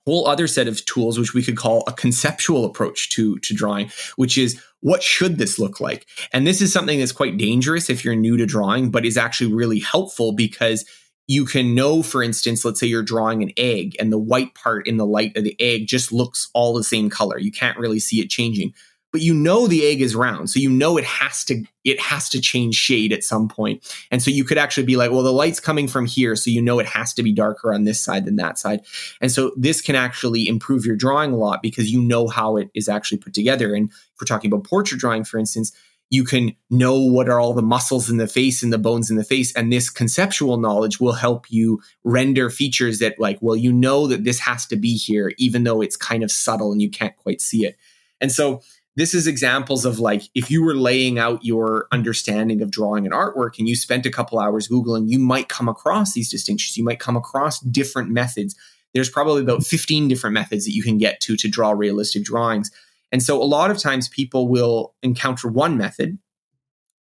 [0.07, 3.90] whole other set of tools which we could call a conceptual approach to to drawing
[4.16, 6.07] which is what should this look like?
[6.32, 9.53] And this is something that's quite dangerous if you're new to drawing but is actually
[9.53, 10.88] really helpful because
[11.26, 14.86] you can know for instance let's say you're drawing an egg and the white part
[14.86, 17.38] in the light of the egg just looks all the same color.
[17.38, 18.74] You can't really see it changing
[19.12, 22.28] but you know the egg is round so you know it has to it has
[22.28, 23.82] to change shade at some point.
[24.11, 26.62] And so you could actually be like well the light's coming from here so you
[26.62, 28.82] know it has to be darker on this side than that side.
[29.20, 32.70] And so this can actually improve your drawing a lot because you know how it
[32.74, 33.74] is actually put together.
[33.74, 35.72] And if we're talking about portrait drawing for instance
[36.12, 39.16] you can know what are all the muscles in the face and the bones in
[39.16, 43.72] the face and this conceptual knowledge will help you render features that like well you
[43.72, 46.90] know that this has to be here even though it's kind of subtle and you
[46.90, 47.76] can't quite see it.
[48.20, 48.61] And so
[48.97, 53.14] this is examples of like if you were laying out your understanding of drawing and
[53.14, 56.76] artwork and you spent a couple hours googling you might come across these distinctions.
[56.76, 58.57] You might come across different methods.
[58.93, 62.70] There's probably about 15 different methods that you can get to to draw realistic drawings.
[63.12, 66.18] And so a lot of times people will encounter one method.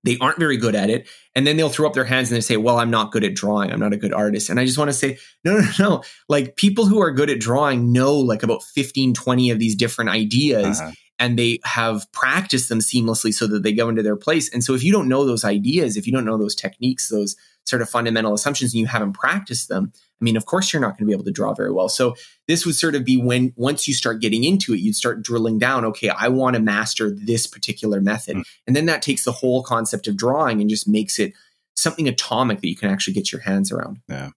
[0.02, 1.08] They aren't very good at it.
[1.34, 3.34] And then they'll throw up their hands and they say well i'm not good at
[3.34, 3.72] drawing.
[3.72, 4.48] I'm not a good artist.
[4.48, 6.02] And i just want to say no no no.
[6.28, 10.10] Like people who are good at drawing know like about 15 20 of these different
[10.10, 14.52] ideas uh-huh and they have practiced them seamlessly so that they go into their place.
[14.52, 17.36] And so if you don't know those ideas, if you don't know those techniques, those
[17.64, 20.98] sort of fundamental assumptions, and you haven't practiced them, I mean, of course, you're not
[20.98, 21.88] going to be able to draw very well.
[21.88, 22.16] So
[22.48, 25.58] this would sort of be when once you start getting into it, you'd start drilling
[25.58, 25.84] down.
[25.84, 28.66] Okay, I want to master this particular method, mm-hmm.
[28.66, 31.34] and then that takes the whole concept of drawing and just makes it
[31.82, 33.98] something atomic that you can actually get your hands around.
[34.08, 34.30] Yeah.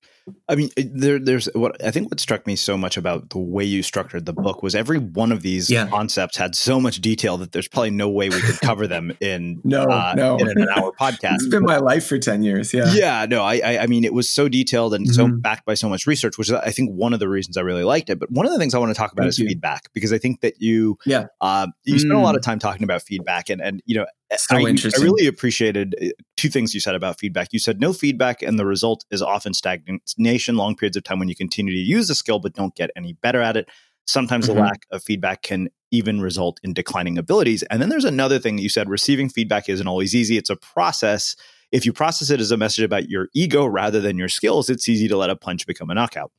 [0.47, 3.65] I mean, there, there's what I think what struck me so much about the way
[3.65, 5.87] you structured the book was every one of these yeah.
[5.87, 9.59] concepts had so much detail that there's probably no way we could cover them in
[9.65, 10.37] no, uh, no.
[10.37, 11.35] in an hour podcast.
[11.35, 12.73] it's been my life for 10 years.
[12.73, 12.93] Yeah.
[12.93, 13.25] Yeah.
[13.29, 15.13] No, I, I, I mean, it was so detailed and mm-hmm.
[15.13, 17.61] so backed by so much research, which is, I think, one of the reasons I
[17.61, 18.17] really liked it.
[18.17, 19.47] But one of the things I want to talk about Thank is you.
[19.47, 21.99] feedback because I think that you, yeah, uh, you mm.
[21.99, 22.45] spent a lot of mm.
[22.45, 24.05] time talking about feedback and, and, you know,
[24.37, 25.01] so I, interesting.
[25.01, 26.07] I really appreciated uh,
[26.43, 27.53] two things you said about feedback.
[27.53, 31.29] You said no feedback, and the result is often stagnation, long periods of time when
[31.29, 33.69] you continue to use the skill but don't get any better at it.
[34.05, 34.57] Sometimes mm-hmm.
[34.57, 37.63] the lack of feedback can even result in declining abilities.
[37.63, 40.35] And then there's another thing that you said receiving feedback isn't always easy.
[40.35, 41.37] It's a process
[41.73, 44.87] if you process it as a message about your ego rather than your skills, it's
[44.87, 46.31] easy to let a punch become a knockout.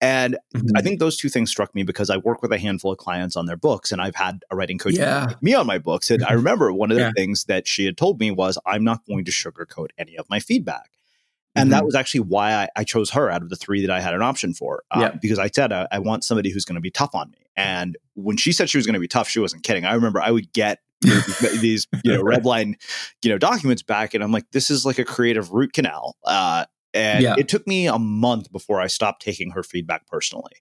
[0.00, 0.74] And mm-hmm.
[0.74, 3.36] I think those two things struck me because I work with a handful of clients
[3.36, 5.34] on their books and I've had a writing coach yeah.
[5.42, 6.10] me on my books.
[6.10, 6.36] And I mm-hmm.
[6.36, 7.12] remember one of the yeah.
[7.14, 10.40] things that she had told me was, I'm not going to sugarcoat any of my
[10.40, 10.90] feedback.
[11.54, 11.72] And mm-hmm.
[11.72, 14.14] that was actually why I, I, chose her out of the three that I had
[14.14, 14.84] an option for.
[14.90, 15.18] Uh, yeah.
[15.20, 17.38] Because I said, I, I want somebody who's going to be tough on me.
[17.54, 19.84] And when she said she was going to be tough, she wasn't kidding.
[19.84, 20.78] I remember I would get
[21.60, 22.76] these you know red line
[23.22, 26.64] you know documents back and i'm like this is like a creative root canal uh,
[26.92, 27.34] and yeah.
[27.38, 30.52] it took me a month before i stopped taking her feedback personally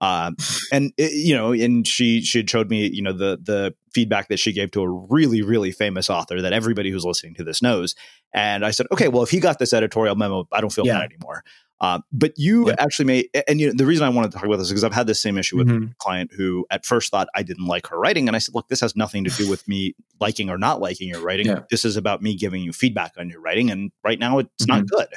[0.00, 0.36] um,
[0.72, 4.28] and it, you know and she she had showed me you know the the feedback
[4.28, 7.62] that she gave to a really really famous author that everybody who's listening to this
[7.62, 7.94] knows
[8.34, 10.98] and i said okay well if he got this editorial memo i don't feel yeah.
[10.98, 11.44] bad anymore
[11.82, 12.76] uh, but you yeah.
[12.78, 14.84] actually made, and you know, the reason I wanted to talk about this is because
[14.84, 15.90] I've had the same issue with mm-hmm.
[15.90, 18.28] a client who at first thought I didn't like her writing.
[18.28, 21.08] And I said, look, this has nothing to do with me liking or not liking
[21.08, 21.46] your writing.
[21.46, 21.62] Yeah.
[21.70, 23.68] This is about me giving you feedback on your writing.
[23.72, 24.78] And right now it's mm-hmm.
[24.78, 25.08] not good.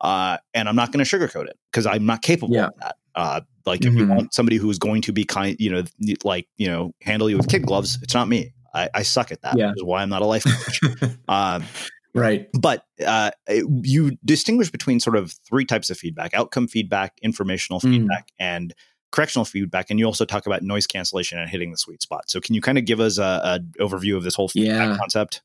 [0.00, 2.66] Uh, and I'm not going to sugarcoat it because I'm not capable yeah.
[2.66, 2.96] of that.
[3.16, 3.88] Uh, like mm-hmm.
[3.88, 4.14] if you mm-hmm.
[4.14, 5.82] want somebody who is going to be kind, you know,
[6.22, 8.54] like, you know, handle you with kid gloves, it's not me.
[8.72, 9.58] I, I suck at that.
[9.58, 9.70] Yeah.
[9.70, 10.80] Which is why I'm not a life coach.
[11.28, 11.64] um,
[12.14, 12.48] Right.
[12.58, 17.90] But uh, you distinguish between sort of three types of feedback outcome feedback, informational mm.
[17.90, 18.72] feedback, and
[19.10, 19.90] correctional feedback.
[19.90, 22.30] And you also talk about noise cancellation and hitting the sweet spot.
[22.30, 24.96] So, can you kind of give us an overview of this whole feedback yeah.
[24.96, 25.42] concept?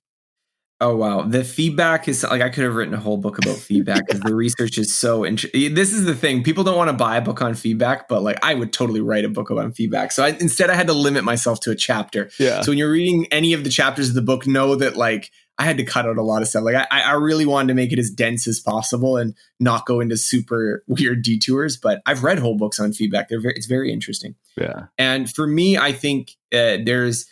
[0.81, 4.07] Oh wow, the feedback is like I could have written a whole book about feedback
[4.07, 5.73] because the research is so interesting.
[5.73, 8.39] This is the thing: people don't want to buy a book on feedback, but like
[8.43, 10.13] I would totally write a book on feedback.
[10.13, 12.29] So I, instead, I had to limit myself to a chapter.
[12.39, 12.61] Yeah.
[12.61, 15.63] So when you're reading any of the chapters of the book, know that like I
[15.63, 16.63] had to cut out a lot of stuff.
[16.63, 19.99] Like I, I really wanted to make it as dense as possible and not go
[19.99, 21.75] into super weird detours.
[21.75, 23.27] But I've read whole books on feedback.
[23.27, 24.35] They're very, it's very interesting.
[24.55, 24.85] Yeah.
[24.97, 27.25] And for me, I think uh, there's,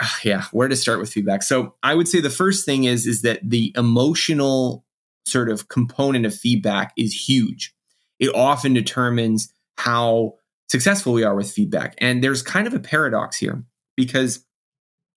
[0.00, 1.42] uh, yeah, where to start with feedback.
[1.42, 4.86] So I would say the first thing is is that the emotional
[5.26, 7.74] sort of component of feedback is huge.
[8.18, 10.36] It often determines how
[10.68, 11.94] successful we are with feedback.
[11.98, 13.64] And there's kind of a paradox here
[13.96, 14.45] because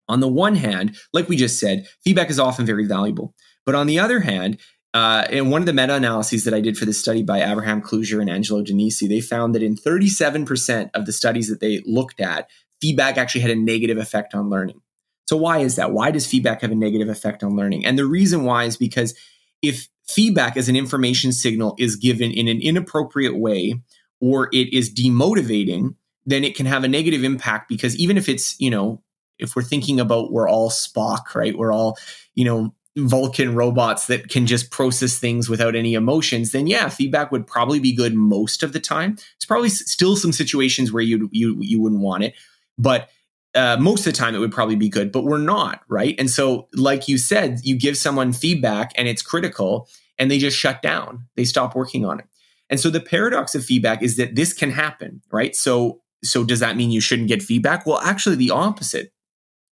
[0.10, 3.34] on the one hand, like we just said, feedback is often very valuable.
[3.66, 4.58] But on the other hand,
[4.94, 7.82] uh, in one of the meta analyses that I did for this study by Abraham
[7.82, 12.20] Kluger and Angelo DeNisi, they found that in 37% of the studies that they looked
[12.20, 12.50] at,
[12.82, 14.82] feedback actually had a negative effect on learning.
[15.28, 15.92] So, why is that?
[15.92, 17.86] Why does feedback have a negative effect on learning?
[17.86, 19.14] And the reason why is because
[19.62, 23.80] if feedback as an information signal is given in an inappropriate way
[24.20, 25.96] or it is demotivating,
[26.26, 29.04] then it can have a negative impact because even if it's, you know,
[29.40, 31.58] if we're thinking about we're all Spock, right?
[31.58, 31.98] We're all,
[32.36, 37.32] you know, Vulcan robots that can just process things without any emotions, then yeah, feedback
[37.32, 39.18] would probably be good most of the time.
[39.36, 42.34] It's probably still some situations where you you you wouldn't want it,
[42.78, 43.10] but
[43.56, 45.12] uh, most of the time it would probably be good.
[45.12, 49.22] But we're not right, and so like you said, you give someone feedback and it's
[49.22, 49.88] critical,
[50.18, 51.26] and they just shut down.
[51.36, 52.26] They stop working on it.
[52.72, 55.56] And so the paradox of feedback is that this can happen, right?
[55.56, 57.86] So so does that mean you shouldn't get feedback?
[57.86, 59.14] Well, actually, the opposite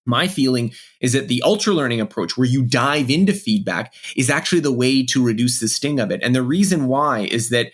[0.07, 4.61] my feeling is that the ultra learning approach, where you dive into feedback, is actually
[4.61, 6.21] the way to reduce the sting of it.
[6.23, 7.71] And the reason why is that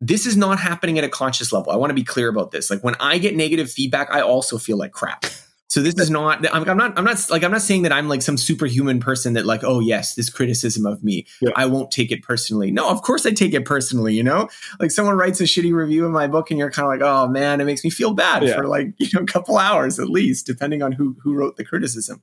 [0.00, 1.72] this is not happening at a conscious level.
[1.72, 2.70] I want to be clear about this.
[2.70, 5.24] Like when I get negative feedback, I also feel like crap.
[5.68, 6.46] So this is not.
[6.54, 6.96] I'm, I'm, not.
[6.96, 7.42] I'm not like.
[7.42, 9.64] I'm not saying that I'm like some superhuman person that like.
[9.64, 11.26] Oh yes, this criticism of me.
[11.40, 11.50] Yeah.
[11.56, 12.70] I won't take it personally.
[12.70, 14.14] No, of course I take it personally.
[14.14, 14.48] You know,
[14.78, 17.28] like someone writes a shitty review of my book, and you're kind of like, oh
[17.28, 18.54] man, it makes me feel bad yeah.
[18.54, 21.64] for like you know a couple hours at least, depending on who who wrote the
[21.64, 22.22] criticism.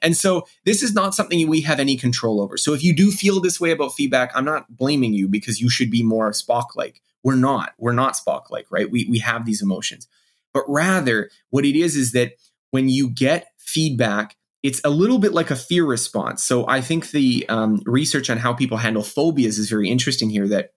[0.00, 2.56] And so this is not something we have any control over.
[2.56, 5.68] So if you do feel this way about feedback, I'm not blaming you because you
[5.68, 7.00] should be more Spock like.
[7.24, 7.72] We're not.
[7.78, 8.88] We're not Spock like, right?
[8.88, 10.06] We we have these emotions,
[10.52, 12.34] but rather what it is is that
[12.74, 16.42] when you get feedback, it's a little bit like a fear response.
[16.42, 20.48] So I think the um, research on how people handle phobias is very interesting here.
[20.48, 20.70] That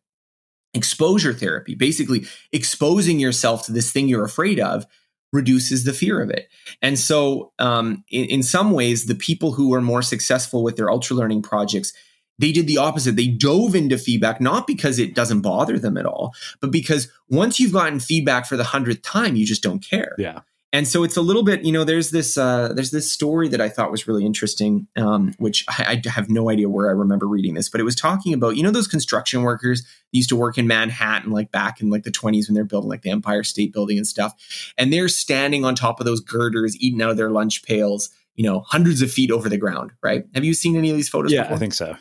[0.75, 4.85] exposure therapy, basically exposing yourself to this thing you're afraid of,
[5.33, 6.49] reduces the fear of it.
[6.83, 10.91] And so, um, in, in some ways, the people who are more successful with their
[10.91, 11.93] ultra learning projects
[12.39, 13.15] they did the opposite.
[13.15, 17.59] They dove into feedback, not because it doesn't bother them at all, but because once
[17.59, 20.13] you've gotten feedback for the hundredth time, you just don't care.
[20.19, 20.41] Yeah
[20.78, 23.59] and so it's a little bit you know there's this uh, there's this story that
[23.59, 27.28] i thought was really interesting um, which I, I, have no idea where i remember
[27.28, 30.57] reading this but it was talking about you know those construction workers used to work
[30.57, 33.73] in manhattan like back in like the 20s when they're building like the empire state
[33.73, 34.34] building and stuff
[34.78, 38.43] and they're standing on top of those girders eating out of their lunch pails you
[38.43, 41.32] know hundreds of feet over the ground right have you seen any of these photos
[41.32, 41.55] yeah before?
[41.55, 41.95] i think so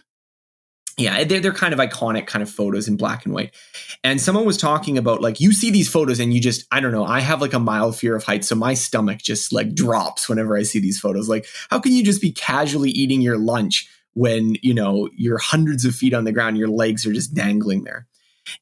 [0.96, 3.54] yeah, they're, they're kind of iconic kind of photos in black and white.
[4.02, 6.92] And someone was talking about like, you see these photos and you just, I don't
[6.92, 8.48] know, I have like a mild fear of heights.
[8.48, 11.28] So my stomach just like drops whenever I see these photos.
[11.28, 15.84] Like, how can you just be casually eating your lunch when, you know, you're hundreds
[15.84, 18.06] of feet on the ground, your legs are just dangling there?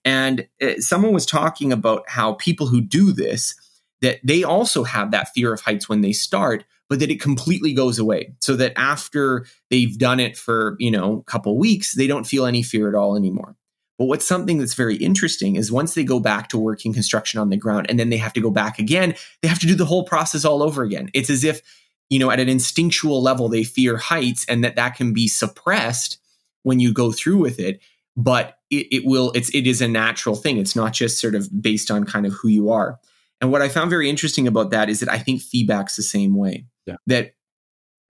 [0.04, 3.54] And uh, someone was talking about how people who do this,
[4.00, 7.72] that they also have that fear of heights when they start, but that it completely
[7.72, 12.06] goes away so that after they've done it for, you know, a couple weeks, they
[12.06, 13.56] don't feel any fear at all anymore.
[13.98, 17.50] But what's something that's very interesting is once they go back to working construction on
[17.50, 19.84] the ground and then they have to go back again, they have to do the
[19.84, 21.10] whole process all over again.
[21.14, 21.62] It's as if,
[22.10, 26.18] you know, at an instinctual level, they fear heights and that that can be suppressed
[26.64, 27.80] when you go through with it.
[28.16, 30.58] But it, it will, it's, it is a natural thing.
[30.58, 32.98] It's not just sort of based on kind of who you are.
[33.40, 36.36] And what I found very interesting about that is that I think feedback's the same
[36.36, 36.96] way yeah.
[37.06, 37.34] that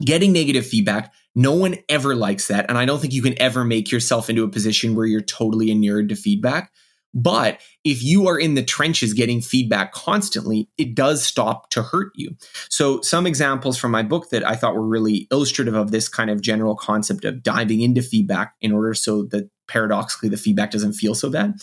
[0.05, 2.67] getting negative feedback, no one ever likes that.
[2.69, 5.71] And I don't think you can ever make yourself into a position where you're totally
[5.71, 6.73] inured to feedback.
[7.17, 12.11] But if you are in the trenches getting feedback constantly, it does stop to hurt
[12.17, 12.35] you.
[12.69, 16.29] So, some examples from my book that I thought were really illustrative of this kind
[16.29, 20.95] of general concept of diving into feedback in order so that paradoxically the feedback doesn't
[20.95, 21.55] feel so bad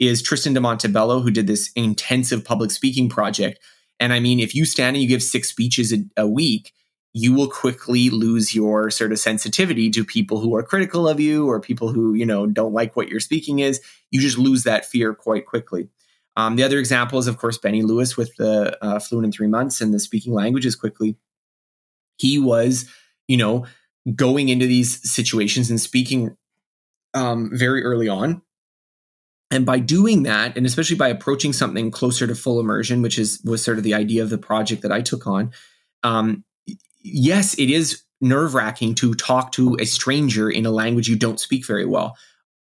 [0.00, 3.60] is Tristan de Montebello, who did this intensive public speaking project
[4.00, 6.72] and I mean, if you stand and you give six speeches a, a week,
[7.12, 11.46] you will quickly lose your sort of sensitivity to people who are critical of you
[11.48, 13.80] or people who, you know, don't like what your speaking is.
[14.10, 15.90] You just lose that fear quite quickly.
[16.36, 19.48] Um, the other example is, of course, Benny Lewis with the uh, Fluent in Three
[19.48, 21.16] Months and the speaking languages quickly.
[22.16, 22.88] He was,
[23.28, 23.66] you know,
[24.14, 26.36] going into these situations and speaking
[27.12, 28.40] um, very early on
[29.50, 33.40] and by doing that and especially by approaching something closer to full immersion which is
[33.44, 35.50] was sort of the idea of the project that i took on
[36.02, 36.44] um,
[37.02, 41.40] yes it is nerve wracking to talk to a stranger in a language you don't
[41.40, 42.16] speak very well.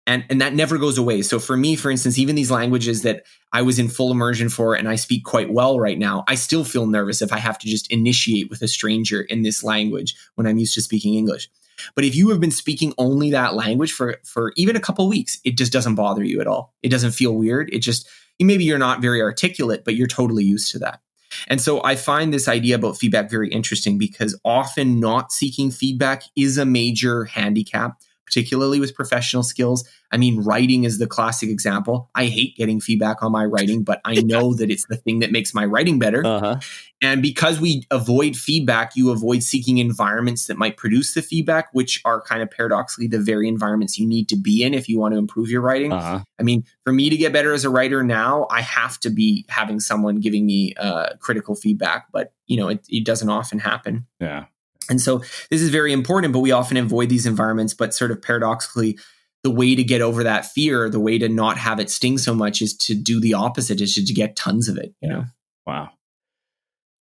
[0.07, 1.21] And and that never goes away.
[1.21, 3.23] So for me for instance even these languages that
[3.53, 6.63] i was in full immersion for and i speak quite well right now i still
[6.63, 10.45] feel nervous if i have to just initiate with a stranger in this language when
[10.45, 11.49] i'm used to speaking english
[11.95, 15.39] but if you have been speaking only that language for for even a couple weeks,
[15.43, 16.73] it just doesn't bother you at all.
[16.83, 17.69] It doesn't feel weird.
[17.73, 18.07] It just
[18.39, 20.99] maybe you're not very articulate, but you're totally used to that.
[21.47, 26.23] And so I find this idea about feedback very interesting because often not seeking feedback
[26.35, 29.87] is a major handicap, particularly with professional skills.
[30.11, 32.09] I mean, writing is the classic example.
[32.15, 35.31] I hate getting feedback on my writing, but I know that it's the thing that
[35.31, 36.25] makes my writing better.
[36.25, 36.59] Uh-huh.
[37.01, 42.01] And because we avoid feedback, you avoid seeking environments that might produce the feedback, which
[42.05, 45.13] are kind of paradoxically the very environments you need to be in if you want
[45.13, 45.91] to improve your writing.
[45.91, 46.21] Uh-huh.
[46.39, 49.45] I mean, for me to get better as a writer now, I have to be
[49.49, 54.05] having someone giving me uh, critical feedback, but you know, it, it doesn't often happen.
[54.19, 54.45] Yeah.
[54.89, 55.19] And so
[55.49, 57.73] this is very important, but we often avoid these environments.
[57.73, 58.97] But sort of paradoxically,
[59.43, 62.33] the way to get over that fear, the way to not have it sting so
[62.33, 65.25] much is to do the opposite, is to get tons of it, you know?
[65.67, 65.91] Wow.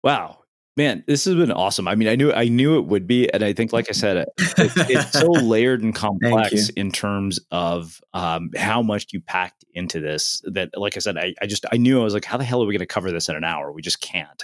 [0.05, 0.41] Wow.
[0.77, 1.89] Man, this has been awesome.
[1.89, 4.27] I mean, I knew I knew it would be, and I think, like I said,
[4.37, 10.01] it's, it's so layered and complex in terms of um, how much you packed into
[10.01, 10.43] this.
[10.45, 12.63] That, like I said, I, I just I knew I was like, how the hell
[12.63, 13.73] are we going to cover this in an hour?
[13.73, 14.43] We just can't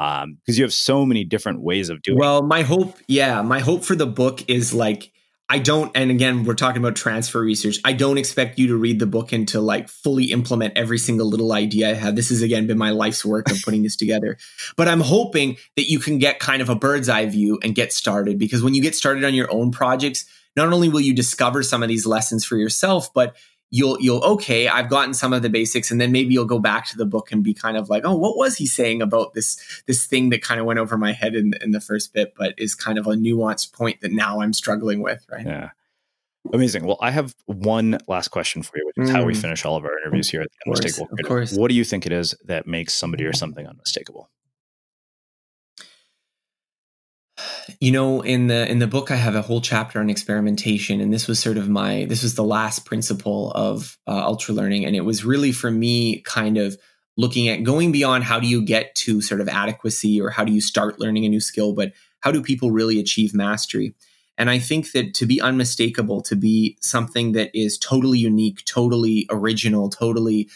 [0.00, 2.18] because um, you have so many different ways of doing.
[2.18, 5.12] Well, my hope, yeah, my hope for the book is like
[5.46, 7.80] I don't, and again, we're talking about transfer research.
[7.84, 11.28] I don't expect you to read the book and to like fully implement every single
[11.28, 12.14] little idea I have.
[12.14, 14.38] This has again been my life's work of putting this together.
[14.76, 17.92] But I'm hoping that you can get kind of a bird's eye view and get
[17.92, 20.24] started because when you get started on your own projects,
[20.56, 23.36] not only will you discover some of these lessons for yourself, but
[23.70, 26.86] you'll you'll okay i've gotten some of the basics and then maybe you'll go back
[26.86, 29.82] to the book and be kind of like oh what was he saying about this
[29.86, 32.54] this thing that kind of went over my head in, in the first bit but
[32.58, 35.46] is kind of a nuanced point that now i'm struggling with right?
[35.46, 35.70] Yeah.
[36.52, 36.84] Amazing.
[36.86, 39.14] Well i have one last question for you which is mm.
[39.14, 41.52] how we finish all of our interviews here at the unmistakable of course.
[41.52, 44.30] what do you think it is that makes somebody or something unmistakable
[47.80, 51.12] you know in the in the book i have a whole chapter on experimentation and
[51.12, 54.94] this was sort of my this was the last principle of uh, ultra learning and
[54.94, 56.76] it was really for me kind of
[57.16, 60.52] looking at going beyond how do you get to sort of adequacy or how do
[60.52, 63.94] you start learning a new skill but how do people really achieve mastery
[64.36, 69.26] and i think that to be unmistakable to be something that is totally unique totally
[69.30, 70.48] original totally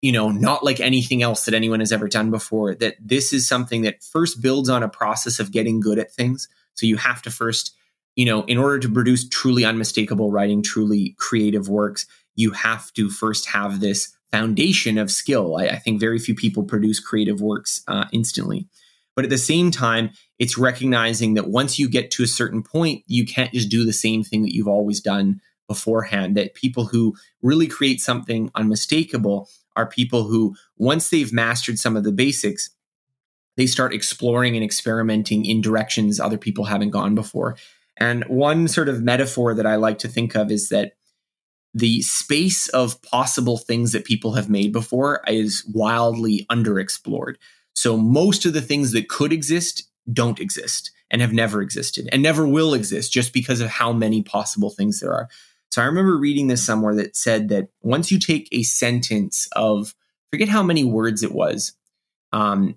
[0.00, 3.48] you know, not like anything else that anyone has ever done before, that this is
[3.48, 6.48] something that first builds on a process of getting good at things.
[6.74, 7.74] So you have to first,
[8.16, 13.10] you know, in order to produce truly unmistakable writing, truly creative works, you have to
[13.10, 15.56] first have this foundation of skill.
[15.56, 18.68] I, I think very few people produce creative works uh, instantly.
[19.16, 23.02] But at the same time, it's recognizing that once you get to a certain point,
[23.08, 26.36] you can't just do the same thing that you've always done beforehand.
[26.36, 32.04] That people who really create something unmistakable are people who, once they've mastered some of
[32.04, 32.70] the basics,
[33.58, 37.56] they start exploring and experimenting in directions other people haven't gone before.
[37.96, 40.92] And one sort of metaphor that I like to think of is that
[41.74, 47.34] the space of possible things that people have made before is wildly underexplored.
[47.74, 52.22] So most of the things that could exist don't exist and have never existed and
[52.22, 55.28] never will exist just because of how many possible things there are.
[55.72, 59.96] So I remember reading this somewhere that said that once you take a sentence of,
[60.30, 61.72] forget how many words it was,
[62.32, 62.76] um,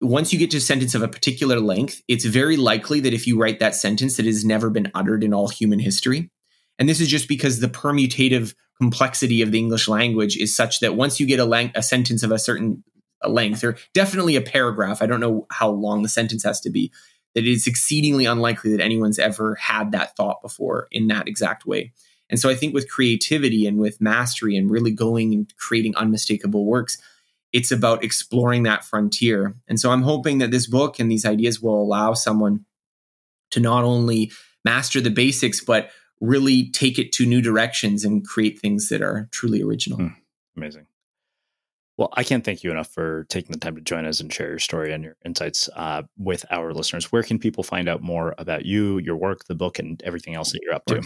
[0.00, 3.26] once you get to a sentence of a particular length, it's very likely that if
[3.26, 6.30] you write that sentence, that has never been uttered in all human history.
[6.78, 10.94] And this is just because the permutative complexity of the English language is such that
[10.94, 12.84] once you get a, lang- a sentence of a certain
[13.26, 16.92] length, or definitely a paragraph, I don't know how long the sentence has to be,
[17.34, 21.92] that it's exceedingly unlikely that anyone's ever had that thought before in that exact way.
[22.28, 26.66] And so I think with creativity and with mastery and really going and creating unmistakable
[26.66, 26.98] works,
[27.52, 29.54] it's about exploring that frontier.
[29.68, 32.64] And so I'm hoping that this book and these ideas will allow someone
[33.52, 34.32] to not only
[34.64, 35.90] master the basics, but
[36.20, 39.98] really take it to new directions and create things that are truly original.
[39.98, 40.14] Mm,
[40.56, 40.86] amazing.
[41.96, 44.50] Well, I can't thank you enough for taking the time to join us and share
[44.50, 47.10] your story and your insights uh, with our listeners.
[47.10, 50.52] Where can people find out more about you, your work, the book, and everything else
[50.52, 51.02] that you're up to?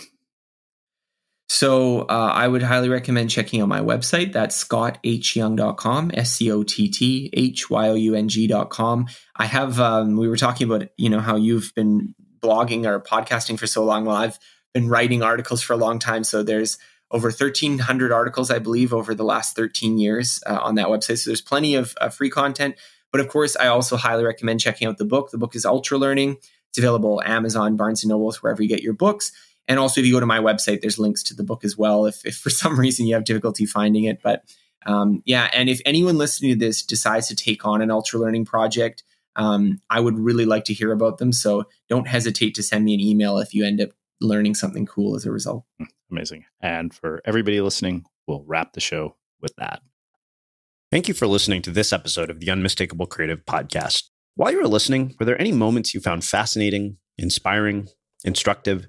[1.53, 4.33] So uh, I would highly recommend checking out my website.
[4.33, 9.09] That's scotthyoung.com, S C O T T H Y O U N G.com.
[9.35, 13.59] I have, um, we were talking about, you know, how you've been blogging or podcasting
[13.59, 14.05] for so long.
[14.05, 14.39] Well, I've
[14.73, 16.23] been writing articles for a long time.
[16.23, 16.79] So there's
[17.11, 21.19] over 1,300 articles, I believe, over the last 13 years uh, on that website.
[21.19, 22.77] So there's plenty of uh, free content.
[23.11, 25.33] But of course, I also highly recommend checking out the book.
[25.33, 26.37] The book is Ultra Learning.
[26.69, 29.33] It's available Amazon, Barnes and Nobles, wherever you get your books.
[29.71, 32.05] And also, if you go to my website, there's links to the book as well.
[32.05, 34.43] If, if for some reason you have difficulty finding it, but
[34.85, 38.47] um, yeah, and if anyone listening to this decides to take on an ultra learning
[38.47, 39.05] project,
[39.37, 41.33] um, I would really like to hear about them.
[41.33, 43.91] So don't hesitate to send me an email if you end up
[44.21, 45.65] learning something cool as a result.
[45.79, 46.47] Hmm, amazing.
[46.61, 49.83] And for everybody listening, we'll wrap the show with that.
[50.91, 54.09] Thank you for listening to this episode of the Unmistakable Creative Podcast.
[54.35, 57.87] While you were listening, were there any moments you found fascinating, inspiring,
[58.25, 58.89] instructive?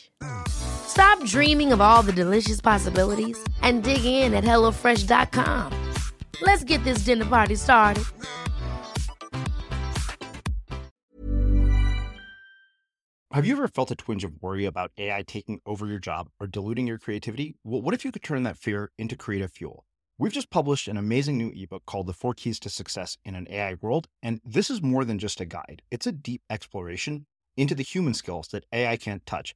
[0.47, 5.73] Stop dreaming of all the delicious possibilities and dig in at HelloFresh.com.
[6.41, 8.03] Let's get this dinner party started.
[13.33, 16.47] Have you ever felt a twinge of worry about AI taking over your job or
[16.47, 17.55] diluting your creativity?
[17.63, 19.85] Well, what if you could turn that fear into creative fuel?
[20.17, 23.47] We've just published an amazing new ebook called The Four Keys to Success in an
[23.49, 24.09] AI World.
[24.21, 27.25] And this is more than just a guide, it's a deep exploration
[27.55, 29.55] into the human skills that AI can't touch,